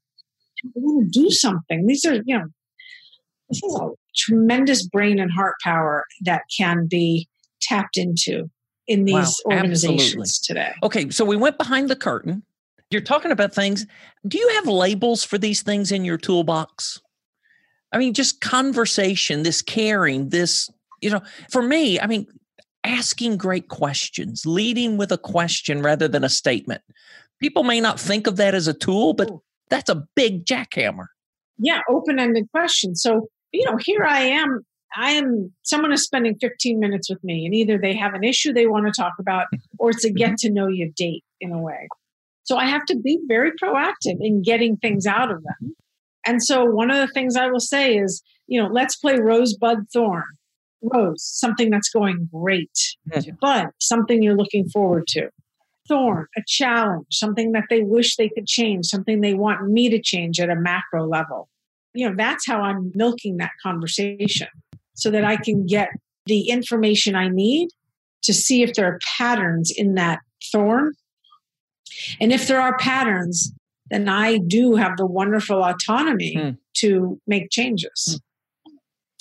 [0.74, 1.86] want to do something.
[1.86, 2.46] These are, you know,
[3.48, 7.28] this is a tremendous brain and heart power that can be
[7.60, 8.50] tapped into
[8.86, 10.64] in these wow, organizations absolutely.
[10.64, 10.74] today.
[10.82, 12.42] Okay, so we went behind the curtain.
[12.90, 13.86] You're talking about things.
[14.26, 17.00] Do you have labels for these things in your toolbox?
[17.92, 22.26] I mean, just conversation, this caring, this, you know, for me, I mean,
[22.84, 26.82] asking great questions, leading with a question rather than a statement.
[27.40, 29.30] People may not think of that as a tool, but
[29.68, 31.06] that's a big jackhammer.
[31.58, 32.94] Yeah, open ended question.
[32.94, 34.64] So, you know, here I am
[34.96, 38.52] I am someone is spending 15 minutes with me, and either they have an issue
[38.52, 39.46] they want to talk about,
[39.78, 40.16] or it's a Mm-hmm.
[40.16, 41.88] get to know you date in a way.
[42.44, 45.74] So I have to be very proactive in getting things out of them.
[46.26, 49.86] And so one of the things I will say is, you know, let's play rosebud
[49.92, 50.24] thorn.
[50.82, 52.96] Rose, something that's going great.
[53.10, 53.38] Mhm.
[53.40, 55.30] Bud, something you're looking forward to.
[55.88, 60.00] Thorn, a challenge, something that they wish they could change, something they want me to
[60.00, 61.48] change at a macro level.
[61.94, 64.48] You know, that's how I'm milking that conversation
[64.94, 65.90] so that I can get
[66.26, 67.68] the information I need
[68.22, 70.92] to see if there are patterns in that thorn.
[72.20, 73.52] And if there are patterns,
[73.92, 76.50] then I do have the wonderful autonomy Hmm.
[76.78, 78.20] to make changes.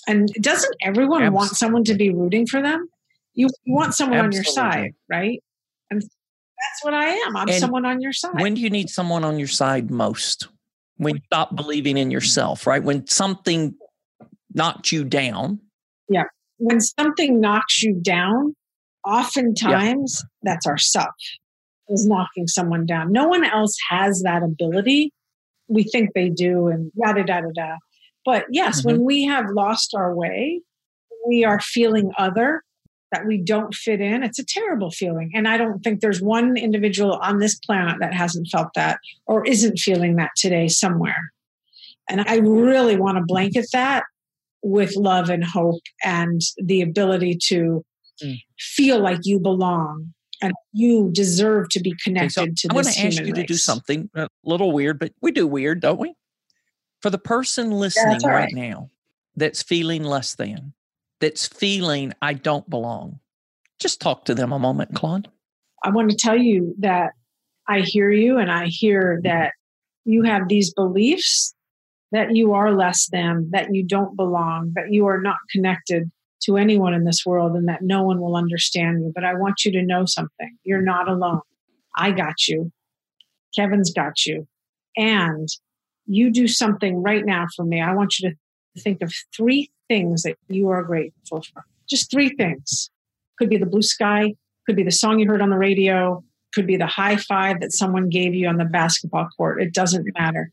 [0.08, 2.88] And doesn't everyone want someone to be rooting for them?
[3.34, 5.42] You want someone on your side, right?
[5.90, 7.36] And that's what I am.
[7.38, 8.42] I'm And someone on your side.
[8.42, 10.48] When do you need someone on your side most?
[10.98, 12.84] When you stop believing in yourself, right?
[12.84, 13.76] When something
[14.54, 15.60] knocked you down.
[16.10, 16.24] Yeah.
[16.58, 18.56] When something knocks you down,
[19.08, 21.16] oftentimes that's our self
[21.89, 23.12] is knocking someone down.
[23.12, 25.13] No one else has that ability.
[25.67, 27.50] We think they do, and da da da da.
[27.54, 27.76] da.
[28.26, 30.62] But yes, when we have lost our way,
[31.28, 32.63] we are feeling other,
[33.12, 34.24] that we don't fit in.
[34.24, 35.32] It's a terrible feeling.
[35.34, 39.46] And I don't think there's one individual on this planet that hasn't felt that or
[39.46, 41.32] isn't feeling that today somewhere.
[42.10, 44.04] And I really want to blanket that
[44.63, 47.84] with love and hope and the ability to
[48.22, 48.38] Mm.
[48.60, 52.88] feel like you belong and you deserve to be Okay, connected so to I want
[52.88, 56.00] this to ask you to do something a little weird, but we do weird, don't
[56.00, 56.14] we?
[57.02, 58.54] For the person listening all right right.
[58.54, 58.90] now
[59.36, 60.74] that's feeling less than,
[61.20, 63.20] that's feeling I don't belong,
[63.80, 65.30] just talk to them a moment, Claude.
[65.84, 67.12] I want to tell you that
[67.68, 69.28] I hear you and I hear mm-hmm.
[69.28, 69.54] that
[70.06, 71.56] you have these beliefs
[72.12, 76.12] that you are less than, that you don't belong, that you are not connected
[76.44, 79.12] to anyone in this world and that no one will understand you.
[79.14, 80.58] But I want you to know something.
[80.64, 81.42] You're not alone.
[81.96, 82.72] I got you.
[83.56, 84.48] Kevin's got you.
[84.98, 85.48] And
[86.06, 87.82] you do something right now for me.
[87.82, 91.64] I want you to think of three things that you are grateful for.
[91.90, 92.90] Just three things.
[93.38, 94.34] Could be the blue sky,
[94.66, 96.24] could be the song you heard on the radio,
[96.54, 99.62] could be the high five that someone gave you on the basketball court.
[99.62, 100.52] It doesn't matter.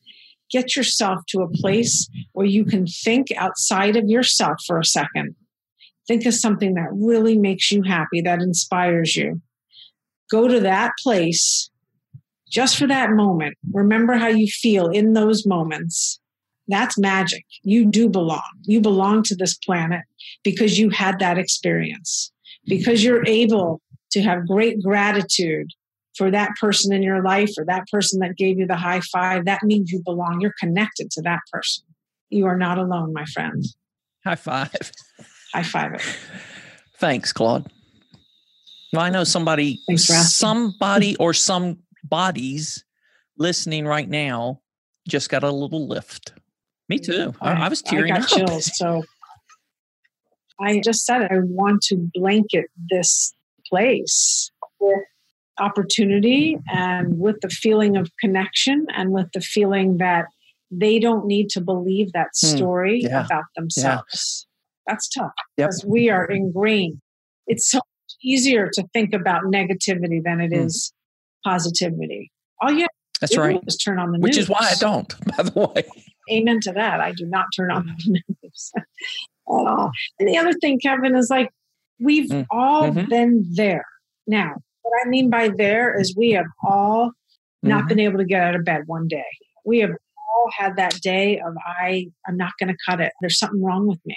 [0.51, 5.35] Get yourself to a place where you can think outside of yourself for a second.
[6.09, 9.41] Think of something that really makes you happy, that inspires you.
[10.31, 11.71] Go to that place
[12.51, 13.57] just for that moment.
[13.73, 16.19] Remember how you feel in those moments.
[16.67, 17.45] That's magic.
[17.63, 18.43] You do belong.
[18.63, 20.03] You belong to this planet
[20.43, 22.33] because you had that experience,
[22.67, 23.81] because you're able
[24.13, 25.69] to have great gratitude
[26.17, 29.45] for that person in your life or that person that gave you the high five.
[29.45, 30.41] That means you belong.
[30.41, 31.85] You're connected to that person.
[32.31, 33.65] You are not alone, my friend.
[34.25, 34.93] High five.
[35.55, 36.03] High five it.
[36.99, 37.71] Thanks, Claude.
[38.93, 42.85] Well, I know somebody, somebody or some bodies
[43.37, 44.61] listening right now
[45.07, 46.33] just got a little lift.
[46.89, 47.35] Me too.
[47.41, 48.39] I, I was tearing I got up.
[48.49, 48.77] chills.
[48.77, 49.03] So
[50.61, 51.31] I just said it.
[51.31, 53.35] I want to blanket this
[53.69, 54.99] place with
[55.59, 60.27] opportunity and with the feeling of connection and with the feeling that
[60.71, 62.49] they don't need to believe that Hmm.
[62.57, 63.25] story Yeah.
[63.25, 64.47] about themselves.
[64.89, 65.69] That's tough Yep.
[65.69, 67.01] because we are ingrained.
[67.47, 70.67] It's so much easier to think about negativity than it Hmm.
[70.67, 70.93] is
[71.45, 72.31] positivity.
[72.61, 72.89] All you have
[73.21, 73.61] That's to do right.
[73.67, 74.23] is turn on the news.
[74.25, 75.83] Which is why I don't, by the way.
[76.31, 77.01] amen to that.
[77.01, 78.85] I do not turn on the news at
[79.47, 79.91] all.
[80.19, 81.51] And the other thing, Kevin, is like
[82.01, 82.47] we've Mm.
[82.51, 83.09] all Mhm.
[83.09, 83.85] been there.
[84.27, 87.13] Now, what I mean by there is we have all
[87.63, 87.89] not Mhm.
[87.89, 89.25] been able to get out of bed one day.
[89.65, 93.13] We have all had that day of I I'm not going to cut it.
[93.21, 94.17] There's something wrong with me.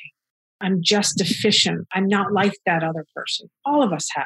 [0.61, 1.87] I'm just deficient.
[1.93, 3.49] I'm not like that other person.
[3.65, 4.25] All of us have.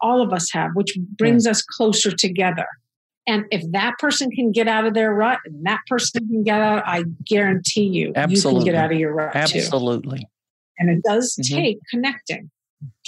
[0.00, 2.66] All of us have, which brings us closer together.
[3.26, 6.60] And if that person can get out of their rut and that person can get
[6.60, 9.58] out, I guarantee you, you can get out of your rut too.
[9.58, 10.26] Absolutely.
[10.78, 11.56] And it does Mhm.
[11.56, 12.50] take connecting.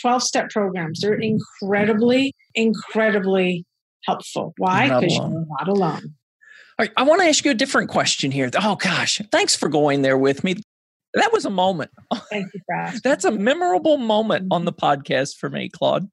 [0.00, 3.64] 12 step programs, they're incredibly, incredibly
[4.04, 4.52] helpful.
[4.58, 4.88] Why?
[4.88, 6.14] Because you're not alone.
[6.78, 8.50] All right, I want to ask you a different question here.
[8.60, 10.56] Oh gosh, thanks for going there with me.
[11.14, 11.90] That was a moment.
[12.30, 13.00] Thank you asking.
[13.04, 15.02] That's a memorable moment on the mm-hmm.
[15.02, 16.08] podcast for me, Claude.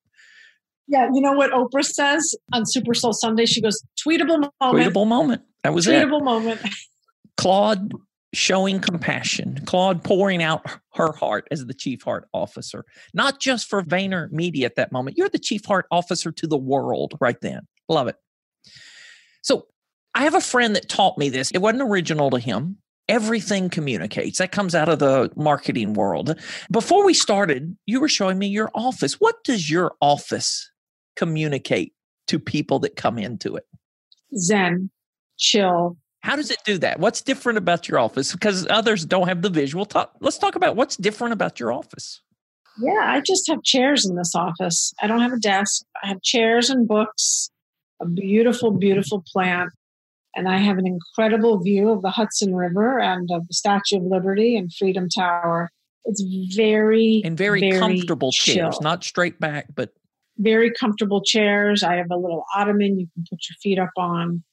[0.88, 3.46] Yeah, you know what Oprah says on Super Soul Sunday?
[3.46, 4.94] She goes, tweetable moment.
[4.94, 5.42] Tweetable moment.
[5.64, 5.92] That was it.
[5.92, 6.62] tweetable moment.
[7.38, 7.92] Claude
[8.34, 13.84] showing compassion, Claude pouring out her heart as the chief heart officer, not just for
[13.84, 15.18] VaynerMedia at that moment.
[15.18, 17.62] You're the chief heart officer to the world right then.
[17.90, 18.16] Love it.
[19.44, 19.68] So
[20.14, 21.52] I have a friend that taught me this.
[21.52, 22.78] It wasn't original to him.
[23.10, 24.40] Everything communicates.
[24.40, 26.40] That comes out of the marketing world.
[26.72, 29.20] Before we started, you were showing me your office.
[29.20, 30.72] What does your office
[31.16, 31.94] communicate
[32.28, 33.66] to people that come into it?
[34.38, 34.90] Zen,
[35.38, 35.98] chill.
[36.22, 37.00] How does it do that?
[37.00, 38.34] What's different about your office?
[38.34, 39.86] Because others don't have the visual.
[39.86, 42.22] Talk, let's talk about what's different about your office.
[42.80, 44.94] Yeah, I just have chairs in this office.
[45.02, 45.84] I don't have a desk.
[46.04, 47.50] I have chairs and books,
[48.02, 49.72] a beautiful, beautiful plant,
[50.38, 54.04] and I have an incredible view of the Hudson River and of the Statue of
[54.04, 55.72] Liberty and Freedom Tower.
[56.06, 56.24] It's
[56.56, 59.90] very and very, very comfortable chairs, not straight back, but
[60.38, 61.84] very comfortable chairs.
[61.84, 64.44] I have a little ottoman you can put your feet up on.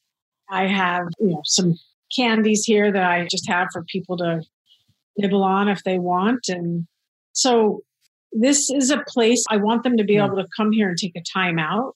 [0.50, 1.74] I have, you know, some
[2.16, 4.42] candies here that I just have for people to
[5.18, 6.48] nibble on if they want.
[6.48, 6.86] And
[7.32, 7.82] so
[8.32, 10.24] this is a place I want them to be Hmm.
[10.24, 11.94] able to come here and take a time out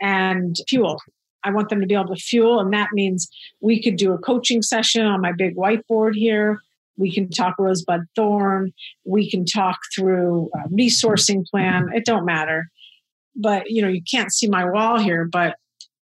[0.00, 1.00] and fuel.
[1.44, 2.60] I want them to be able to fuel.
[2.60, 3.28] And that means
[3.60, 6.60] we could do a coaching session on my big whiteboard here.
[6.96, 8.72] We can talk rosebud thorn.
[9.04, 11.88] We can talk through a resourcing plan.
[11.94, 12.68] It don't matter.
[13.34, 15.56] But you know, you can't see my wall here, but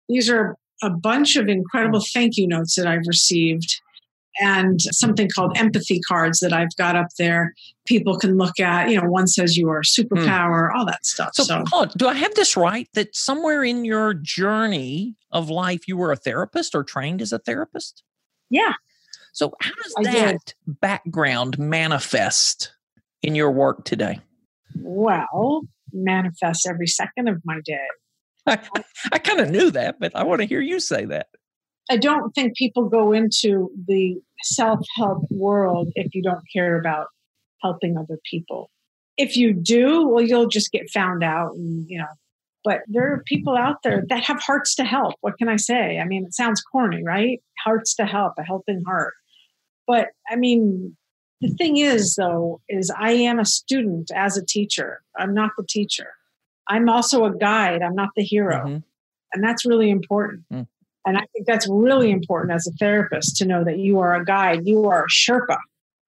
[0.08, 3.82] these are a bunch of incredible thank you notes that I've received
[4.40, 7.54] and something called empathy cards that I've got up there.
[7.86, 10.02] People can look at, you know, one says you are a hmm.
[10.02, 11.32] superpower, all that stuff.
[11.34, 12.88] so, So, hold do I have this right?
[12.94, 17.40] That somewhere in your journey of life, you were a therapist or trained as a
[17.40, 18.04] therapist?
[18.50, 18.74] yeah,
[19.34, 20.14] So, how does I did.
[20.14, 22.72] that background manifest
[23.22, 24.20] in your work today?
[24.80, 25.62] well,
[25.94, 27.88] manifests every second of my day.
[28.48, 28.60] I,
[29.12, 31.28] I kind of knew that, but I want to hear you say that.
[31.90, 37.08] I don't think people go into the self help world if you don't care about
[37.62, 38.70] helping other people.
[39.18, 42.06] If you do, well, you'll just get found out and, you know,
[42.64, 45.16] but there are people out there that have hearts to help.
[45.22, 46.00] What can I say?
[46.00, 47.42] I mean, it sounds corny, right?
[47.64, 49.14] Hearts to help, a helping heart.
[49.88, 50.98] But I mean,
[51.40, 55.02] the thing is, though, is I am a student as a teacher.
[55.18, 56.10] I'm not the teacher.
[56.68, 57.82] I'm also a guide.
[57.82, 58.66] I'm not the hero.
[58.66, 58.84] Mhm.
[59.34, 60.44] And that's really important.
[60.52, 60.68] Mm.
[61.08, 64.26] And I think that's really important as a therapist to know that you are a
[64.26, 65.58] guide, you are a Sherpa,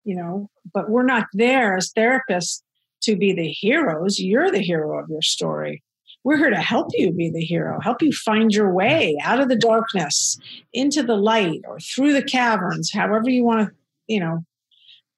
[0.03, 2.63] you know, but we're not there as therapists
[3.03, 4.17] to be the heroes.
[4.17, 5.83] You're the hero of your story.
[6.23, 9.49] We're here to help you be the hero, help you find your way out of
[9.49, 10.35] the darkness
[10.73, 13.75] into the light or through the caverns, however you want to,
[14.07, 14.43] you know,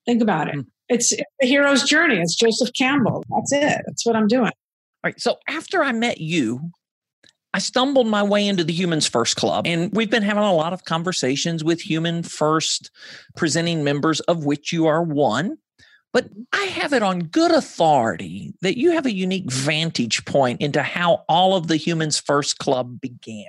[0.06, 0.56] think about it.
[0.56, 0.66] Mm.
[0.90, 2.20] It's the hero's journey.
[2.20, 3.24] It's Joseph Campbell.
[3.30, 3.82] That's it.
[3.86, 4.52] That's what I'm doing.
[4.52, 5.20] All right.
[5.22, 6.72] So after I met you,
[7.54, 10.74] I stumbled my way into the Humans First Club, and we've been having a lot
[10.74, 12.92] of conversations with Human First
[13.36, 15.58] presenting members, of which you are one.
[16.12, 20.82] But I have it on good authority that you have a unique vantage point into
[20.82, 23.46] how all of the Humans First Club began.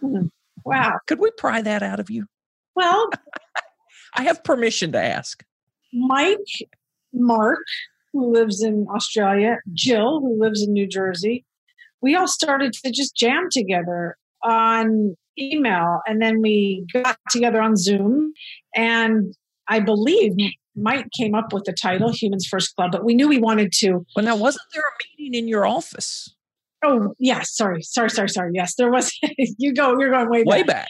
[0.00, 0.26] Hmm.
[0.64, 0.98] Wow.
[1.06, 2.26] Could we pry that out of you?
[2.74, 3.10] Well,
[4.14, 5.44] I have permission to ask.
[5.92, 6.38] Mike,
[7.12, 7.64] Mark,
[8.12, 11.44] who lives in Australia, Jill, who lives in New Jersey,
[12.02, 16.00] we all started to just jam together on email.
[16.06, 18.32] And then we got together on Zoom.
[18.74, 19.34] And
[19.68, 20.32] I believe
[20.76, 24.04] Mike came up with the title Humans First Club, but we knew we wanted to.
[24.14, 26.34] Well, now, wasn't there a meeting in your office
[26.82, 27.54] Oh, yes.
[27.54, 28.50] Sorry, sorry, sorry, sorry.
[28.54, 29.16] Yes, there was.
[29.58, 30.52] you go, you're going way back.
[30.52, 30.88] way back?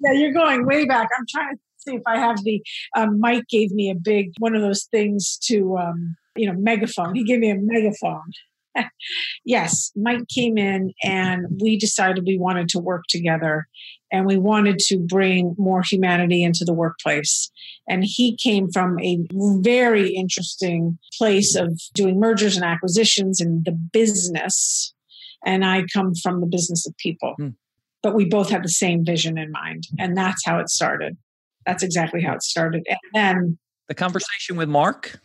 [0.00, 1.08] Yeah, you're going way back.
[1.18, 2.62] I'm trying to see if I have the.
[2.96, 7.14] Um, Mike gave me a big one of those things to, um, you know, megaphone.
[7.14, 8.30] He gave me a megaphone.
[9.44, 13.66] yes, Mike came in and we decided we wanted to work together
[14.10, 17.50] and we wanted to bring more humanity into the workplace.
[17.88, 23.72] And he came from a very interesting place of doing mergers and acquisitions in the
[23.72, 24.94] business.
[25.44, 27.48] And I come from the business of people Hmm.
[28.02, 31.16] but we both had the same vision in mind and that's how it started
[31.66, 35.20] that's exactly how it started and then The conversation with Mark?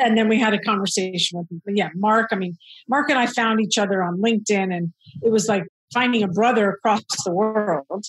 [0.00, 1.76] And then we had a conversation with him.
[1.76, 2.56] yeah mark i mean
[2.88, 6.70] mark and i found each other on linkedin and it was like finding a brother
[6.70, 8.04] across the world.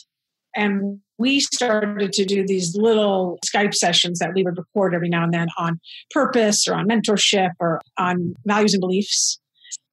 [0.56, 5.24] And we started to do these little skype sessions that we would record every now
[5.24, 9.40] and then on purpose or on mentorship or on values and beliefs.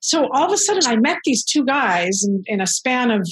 [0.01, 3.29] So all of a sudden i met these two guys in, in a span of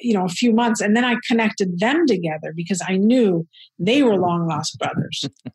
[0.00, 3.46] you know a few months and then i connected them together because i knew
[3.78, 5.24] they were long lost brothers.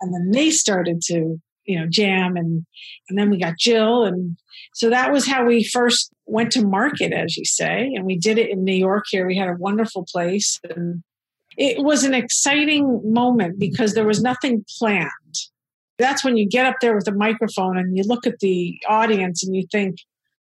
[0.00, 2.64] And then they started to you know jam and
[3.08, 4.04] and then we got jill.
[4.04, 4.36] And
[4.72, 7.92] so that was how we first went to market as you say.
[7.94, 9.26] And we did it in new york here.
[9.26, 10.60] We had a wonderful place.
[10.68, 11.02] And
[11.56, 15.08] it was an exciting moment because there was nothing planned.
[15.98, 19.44] That's when you get up there with a microphone and you look at the audience
[19.44, 19.96] and you think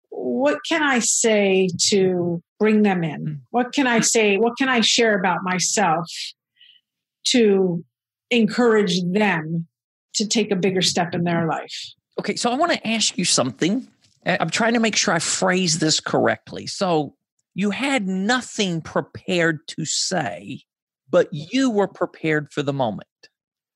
[0.10, 3.26] what can i say to bring them in?
[3.26, 3.40] Mm.
[3.50, 4.38] What can i say?
[4.38, 6.08] What can i share about myself
[7.28, 7.84] to
[8.30, 9.68] encourage them
[10.16, 11.94] to take a bigger step in their life.
[12.20, 13.88] Okay, so I want to ask you something.
[14.26, 16.68] I'm trying to make sure I phrase this correctly.
[16.68, 17.16] So
[17.54, 20.62] you had nothing prepared to say,
[21.10, 23.08] but you were prepared for the moment.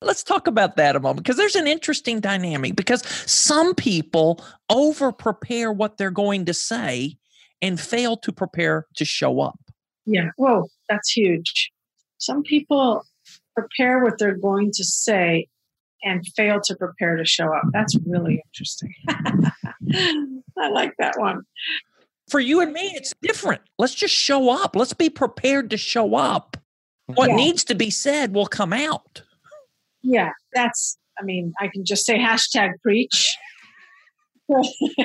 [0.01, 5.11] Let's talk about that a moment because there's an interesting dynamic because some people over
[5.11, 7.17] prepare what they're going to say
[7.61, 9.59] and fail to prepare to show up.
[10.05, 10.29] Yeah.
[10.35, 11.71] Whoa, that's huge.
[12.19, 13.03] Some people
[13.55, 15.47] prepare what they're going to say
[16.05, 17.63] and fail to prepare to show up.
[17.73, 18.93] That's really interesting.
[20.57, 21.41] I like that one.
[22.29, 23.61] For you and me, it's different.
[23.77, 24.75] Let's just show up.
[24.75, 26.57] Let's be prepared to show up.
[27.07, 27.35] What yeah.
[27.35, 29.23] needs to be said will come out.
[30.01, 33.35] Yeah, that's, I mean, I can just say hashtag preach.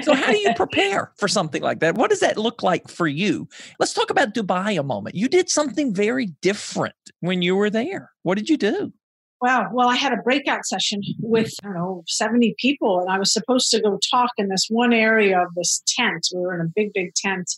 [0.02, 3.08] so how do you prepare for something like that what does that look like for
[3.08, 3.48] you
[3.78, 8.10] let's talk about dubai a moment you did something very different when you were there
[8.22, 8.92] what did you do
[9.40, 9.70] Wow.
[9.72, 13.32] Well, I had a breakout session with, I don't know, 70 people, and I was
[13.32, 16.26] supposed to go talk in this one area of this tent.
[16.34, 17.50] We were in a big, big tent,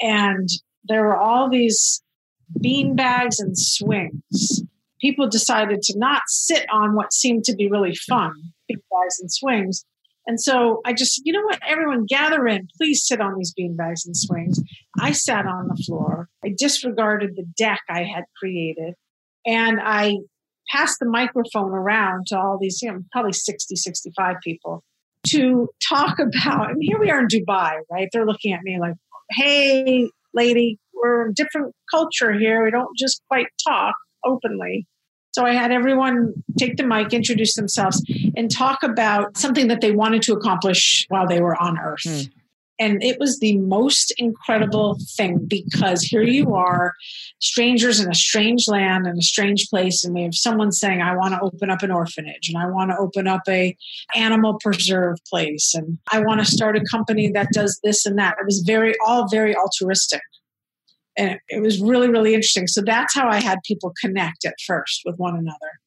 [0.00, 0.48] and
[0.84, 2.02] there were all these
[2.60, 4.62] bean bags and swings.
[5.00, 8.34] People decided to not sit on what seemed to be really fun,
[8.66, 9.84] bean bags and swings.
[10.26, 13.76] And so I just, you know what, everyone gather in, please sit on these bean
[13.76, 14.60] bags and swings.
[14.98, 16.28] I sat on the floor.
[16.44, 18.94] I disregarded the deck I had created
[19.46, 20.18] and I
[20.70, 24.84] passed the microphone around to all these, you know, probably 60, 65 people
[25.28, 28.08] to talk about, and here we are in Dubai, right?
[28.12, 28.94] They're looking at me like,
[29.30, 32.64] hey, lady, we're a different culture here.
[32.64, 33.94] We don't just quite talk
[34.24, 34.86] openly.
[35.32, 38.02] So I had everyone take the mic, introduce themselves,
[38.36, 42.02] and talk about something that they wanted to accomplish while they were on Earth.
[42.04, 42.30] Mm.
[42.80, 46.94] And it was the most incredible thing because here you are,
[47.38, 51.14] strangers in a strange land in a strange place, and we have someone saying, I
[51.14, 53.76] want to open up an orphanage and I want to open up a
[54.16, 58.36] animal preserve place and I want to start a company that does this and that.
[58.40, 60.22] It was very all very altruistic.
[61.18, 62.66] And it was really, really interesting.
[62.66, 65.80] So that's how I had people connect at first with one another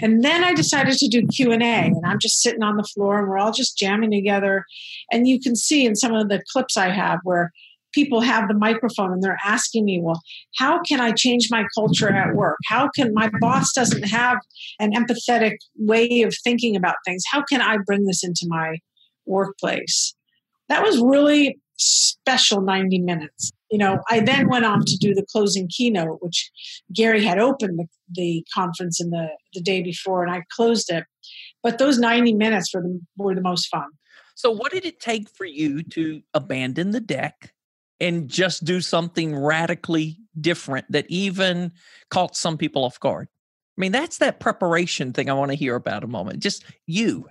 [0.00, 3.28] and then i decided to do q&a and i'm just sitting on the floor and
[3.28, 4.64] we're all just jamming together.
[5.12, 7.52] And you can see in some of the clips i have where
[7.92, 10.20] people have the microphone and they're asking me well
[10.58, 12.58] how can i change my culture at work?
[12.66, 14.38] How can my boss doesn't have
[14.80, 17.22] an empathetic way of thinking about things?
[17.30, 18.76] How can i bring this into my
[19.24, 20.14] workplace?
[20.68, 25.24] That was really special 90 minutes you know, I then went on to do the
[25.30, 26.50] closing keynote, which
[26.92, 31.04] Gary had opened the, the conference in the, the day before, and I closed it.
[31.62, 33.88] But those 90 minutes were the, were the most fun.
[34.34, 37.52] So, what did it take for you to abandon the deck
[38.00, 41.72] and just do something radically different that even
[42.10, 43.28] caught some people off guard?
[43.76, 46.40] I mean, that's that preparation thing I want to hear about a moment.
[46.40, 47.28] Just you.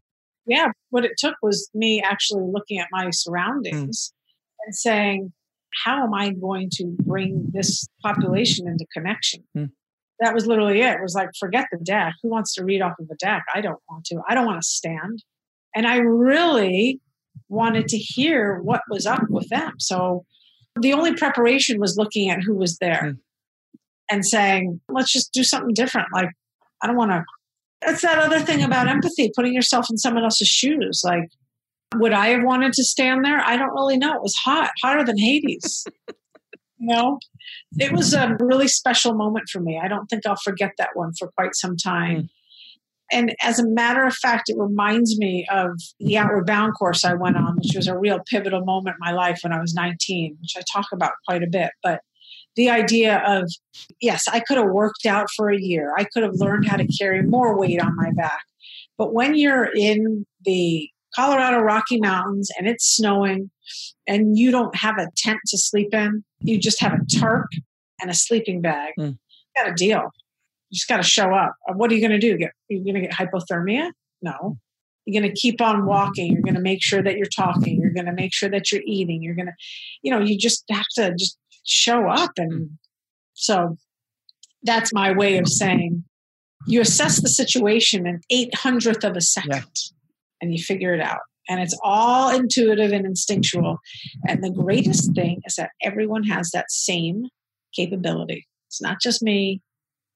[0.47, 0.67] Yeah.
[0.89, 4.65] What it took was me actually looking at my surroundings mm.
[4.65, 5.33] and saying,
[5.83, 9.43] how am I going to bring this population into connection?
[9.53, 9.65] Hmm.
[10.19, 10.93] That was literally it.
[10.93, 12.13] It was like, forget the deck.
[12.23, 13.43] Who wants to read off of a deck?
[13.53, 14.21] I don't want to.
[14.27, 15.23] I don't want to stand.
[15.75, 17.01] And I really
[17.49, 19.73] wanted to hear what was up with them.
[19.77, 20.25] So
[20.79, 23.77] the only preparation was looking at who was there hmm.
[24.09, 26.07] and saying, let's just do something different.
[26.13, 26.29] Like,
[26.81, 27.23] I don't want to.
[27.85, 31.01] That's that other thing about empathy, putting yourself in someone else's shoes.
[31.03, 31.29] Like,
[31.99, 33.39] would I have wanted to stand there?
[33.39, 34.15] I don't really know.
[34.15, 35.85] It was hot, hotter than Hades.
[36.77, 37.19] you know,
[37.77, 39.79] it was a really special moment for me.
[39.81, 42.23] I don't think I'll forget that one for quite some time.
[42.23, 42.29] Mm.
[43.11, 47.13] And as a matter of fact, it reminds me of the Outward Bound course I
[47.13, 50.37] went on, which was a real pivotal moment in my life when I was 19,
[50.41, 51.69] which I talk about quite a bit.
[51.83, 52.01] But
[52.55, 53.51] the idea of,
[54.01, 56.87] yes, I could have worked out for a year, I could have learned how to
[56.87, 58.43] carry more weight on my back.
[58.97, 63.49] But when you're in the Colorado Rocky Mountains and it's snowing
[64.07, 67.47] and you don't have a tent to sleep in, you just have a tarp
[68.01, 68.93] and a sleeping bag.
[68.99, 69.17] Mm.
[69.55, 70.11] got a deal.
[70.69, 71.55] You just got to show up.
[71.67, 72.37] Uh, what are you going to do?
[72.37, 73.91] Get, are going to get hypothermia?
[74.21, 74.57] No.
[75.05, 76.33] You're going to keep on walking.
[76.33, 77.79] You're going to make sure that you're talking.
[77.79, 79.21] You're going to make sure that you're eating.
[79.21, 79.53] You're going to,
[80.01, 82.31] you know, you just have to just show up.
[82.37, 82.65] And hmm.
[83.33, 83.77] so
[84.63, 86.03] that's my way of saying
[86.67, 89.51] you assess the situation in eight hundredth of a second.
[89.53, 89.95] Yeah
[90.45, 91.19] and you figure it out.
[91.49, 93.77] And it's all intuitive and instinctual.
[94.27, 97.27] And the greatest thing is that everyone has that same
[97.75, 98.47] capability.
[98.67, 99.61] It's not just me,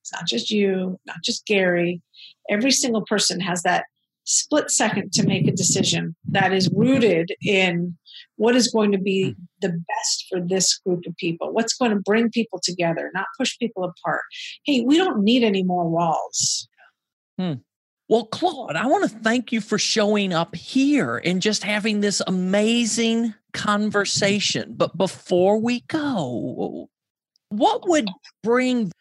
[0.01, 2.01] it's not just you, not just Gary.
[2.49, 3.85] Every single person has that
[4.25, 7.97] split second to make a decision that is rooted in
[8.35, 11.99] what is going to be the best for this group of people what's going to
[12.01, 14.21] bring people together not push people apart
[14.65, 16.67] hey we don't need any more walls
[17.39, 17.53] hmm.
[18.09, 22.23] Well, Claude, I want to thank you for showing up here and just having this
[22.25, 24.73] amazing conversation.
[24.75, 26.89] But before we go,
[27.49, 28.09] what would
[28.41, 28.91] bring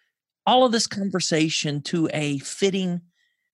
[0.45, 3.01] all of this conversation to a fitting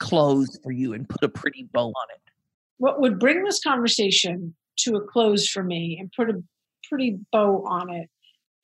[0.00, 2.20] close for you and put a pretty bow on it?
[2.78, 6.42] What would bring this conversation to a close for me and put a
[6.88, 8.10] pretty bow on it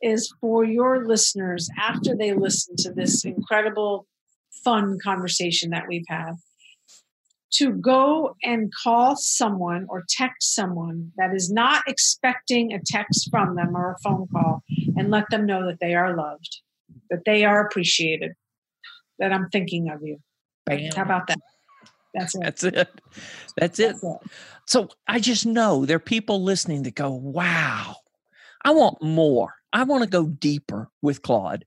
[0.02, 4.08] is for your listeners after they listen to this incredible,
[4.64, 6.32] fun conversation that we've had
[7.52, 13.56] to go and call someone or text someone that is not expecting a text from
[13.56, 14.62] them or a phone call
[14.96, 16.60] and let them know that they are loved,
[17.10, 18.32] that they are appreciated,
[19.18, 20.18] that I'm thinking of you.
[20.66, 20.90] Bam.
[20.94, 21.38] How about that?
[22.14, 22.40] That's it.
[22.42, 22.74] That's it.
[23.56, 23.92] That's it.
[23.92, 24.30] That's it.
[24.66, 27.96] So I just know there are people listening that go, wow,
[28.64, 29.54] I want more.
[29.72, 31.64] I want to go deeper with Claude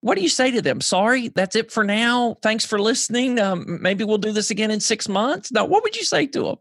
[0.00, 0.80] what do you say to them?
[0.80, 2.36] Sorry, that's it for now.
[2.42, 3.38] Thanks for listening.
[3.38, 5.52] Um, maybe we'll do this again in six months.
[5.52, 6.56] Now, what would you say to them?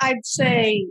[0.00, 0.88] I'd say,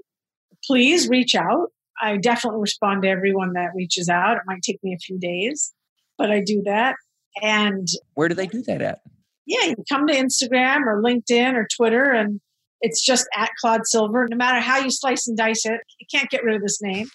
[0.66, 1.68] please reach out.
[2.02, 4.38] I definitely respond to everyone that reaches out.
[4.38, 5.72] It might take me a few days,
[6.18, 6.96] but I do that.
[7.42, 9.02] And where do they do that at?
[9.46, 12.42] Yeah, you come to Instagram or LinkedIn or Twitter, and
[12.82, 14.28] it's just at Claude Silver.
[14.30, 17.08] No matter how you slice and dice it, you can't get rid of this name.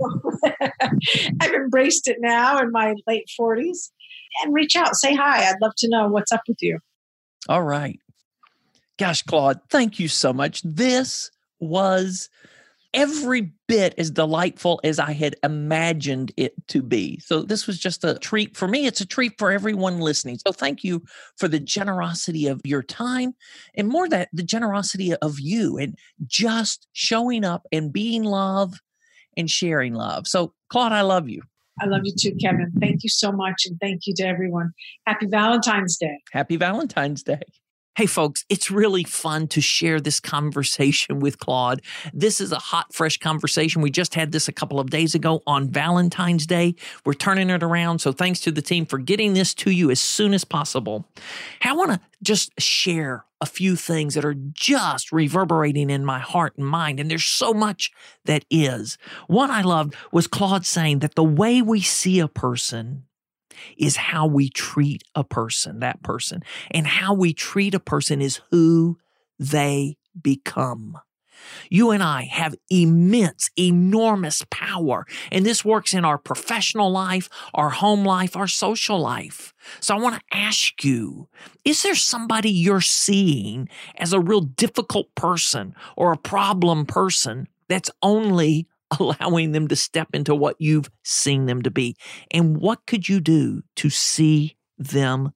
[1.40, 3.90] I've embraced it now in my late 40s.
[4.42, 5.48] And reach out, say hi.
[5.48, 6.78] I'd love to know what's up with you.
[7.48, 7.98] All right.
[8.98, 10.62] Gosh, Claude, thank you so much.
[10.62, 11.30] This
[11.60, 12.28] was
[12.94, 17.18] every bit as delightful as I had imagined it to be.
[17.18, 18.86] So, this was just a treat for me.
[18.86, 20.38] It's a treat for everyone listening.
[20.46, 21.02] So, thank you
[21.36, 23.34] for the generosity of your time
[23.74, 28.74] and more that the generosity of you and just showing up and being love
[29.36, 30.28] and sharing love.
[30.28, 31.42] So, Claude, I love you.
[31.80, 32.72] I love you too, Kevin.
[32.80, 33.66] Thank you so much.
[33.66, 34.72] And thank you to everyone.
[35.06, 36.20] Happy Valentine's Day.
[36.32, 37.40] Happy Valentine's Day.
[37.96, 41.80] Hey, folks, it's really fun to share this conversation with Claude.
[42.12, 43.82] This is a hot, fresh conversation.
[43.82, 46.74] We just had this a couple of days ago on Valentine's Day.
[47.06, 48.00] We're turning it around.
[48.00, 51.08] So, thanks to the team for getting this to you as soon as possible.
[51.62, 56.54] I want to just share a few things that are just reverberating in my heart
[56.56, 56.98] and mind.
[56.98, 57.92] And there's so much
[58.24, 58.98] that is.
[59.28, 63.04] One I loved was Claude saying that the way we see a person
[63.76, 66.42] is how we treat a person, that person.
[66.70, 68.98] And how we treat a person is who
[69.38, 70.98] they become.
[71.68, 75.06] You and I have immense, enormous power.
[75.30, 79.52] And this works in our professional life, our home life, our social life.
[79.80, 81.28] So I want to ask you
[81.64, 87.90] is there somebody you're seeing as a real difficult person or a problem person that's
[88.02, 88.68] only
[89.00, 91.96] allowing them to step into what you've seen them to be.
[92.30, 95.32] And what could you do to see them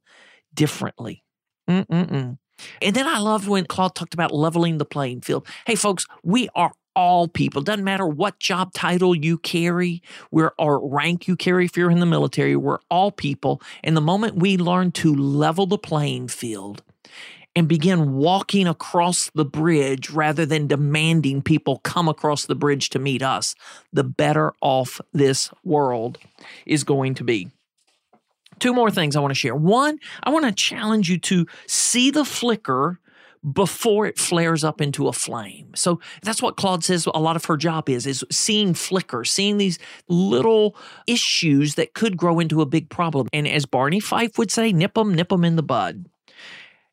[0.54, 1.24] differently?
[1.68, 2.38] Mm-mm-mm.
[2.82, 5.46] And then I loved when Claude talked about leveling the playing field.
[5.66, 7.62] Hey, folks, we are all people.
[7.62, 10.02] Doesn't matter what job title you carry,
[10.32, 13.62] we're, or rank you carry if you're in the military, we're all people.
[13.84, 16.82] And the moment we learn to level the playing field
[17.58, 23.00] and begin walking across the bridge rather than demanding people come across the bridge to
[23.00, 23.56] meet us,
[23.92, 26.18] the better off this world
[26.66, 27.50] is going to be.
[28.60, 29.56] Two more things I want to share.
[29.56, 33.00] One, I want to challenge you to see the flicker
[33.52, 35.72] before it flares up into a flame.
[35.74, 39.58] So that's what Claude says a lot of her job is is seeing flicker, seeing
[39.58, 40.76] these little
[41.08, 43.28] issues that could grow into a big problem.
[43.32, 46.06] And as Barney Fife would say, nip them, nip them in the bud.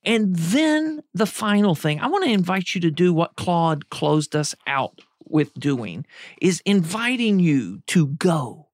[0.06, 4.36] And then the final thing, I want to invite you to do what Claude closed
[4.36, 6.06] us out with doing
[6.41, 8.66] is inviting you to go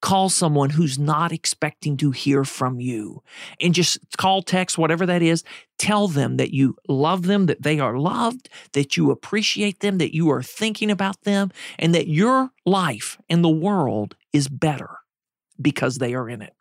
[0.00, 3.22] call someone who's not expecting to hear from you.
[3.60, 5.42] And just call text whatever that is.
[5.78, 10.14] Tell them that you love them that they are loved that you appreciate them that
[10.14, 14.98] you are thinking about them and that your life and the world is better
[15.60, 16.54] because they are in it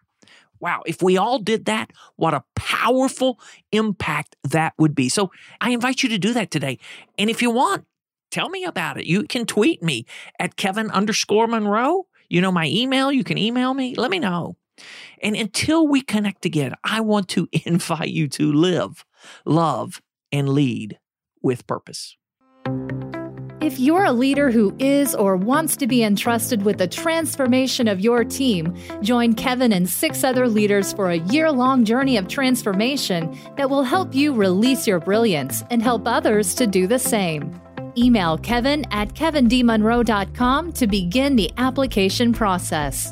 [0.60, 3.40] Wow, if we all did that, what a powerful
[3.72, 5.10] impact that would be.
[5.10, 5.32] So
[5.62, 6.80] I invite you to do that today.
[7.18, 7.86] And if you want,
[8.32, 9.06] tell me about it.
[9.06, 10.06] You can tweet me
[10.40, 12.08] at Kevin underscore Monroe.
[12.30, 13.12] You know my email.
[13.12, 13.96] You can email me.
[13.96, 14.58] Let me know.
[15.22, 19.06] And until we connect again, I want to invite you to live,
[19.46, 20.02] love,
[20.32, 21.00] and lead
[21.42, 22.18] with purpose.
[23.60, 28.00] If you're a leader who is or wants to be entrusted with the transformation of
[28.00, 33.36] your team, join Kevin and six other leaders for a year long journey of transformation
[33.56, 37.60] that will help you release your brilliance and help others to do the same.
[37.98, 43.12] Email kevin at kevindmonroe.com to begin the application process.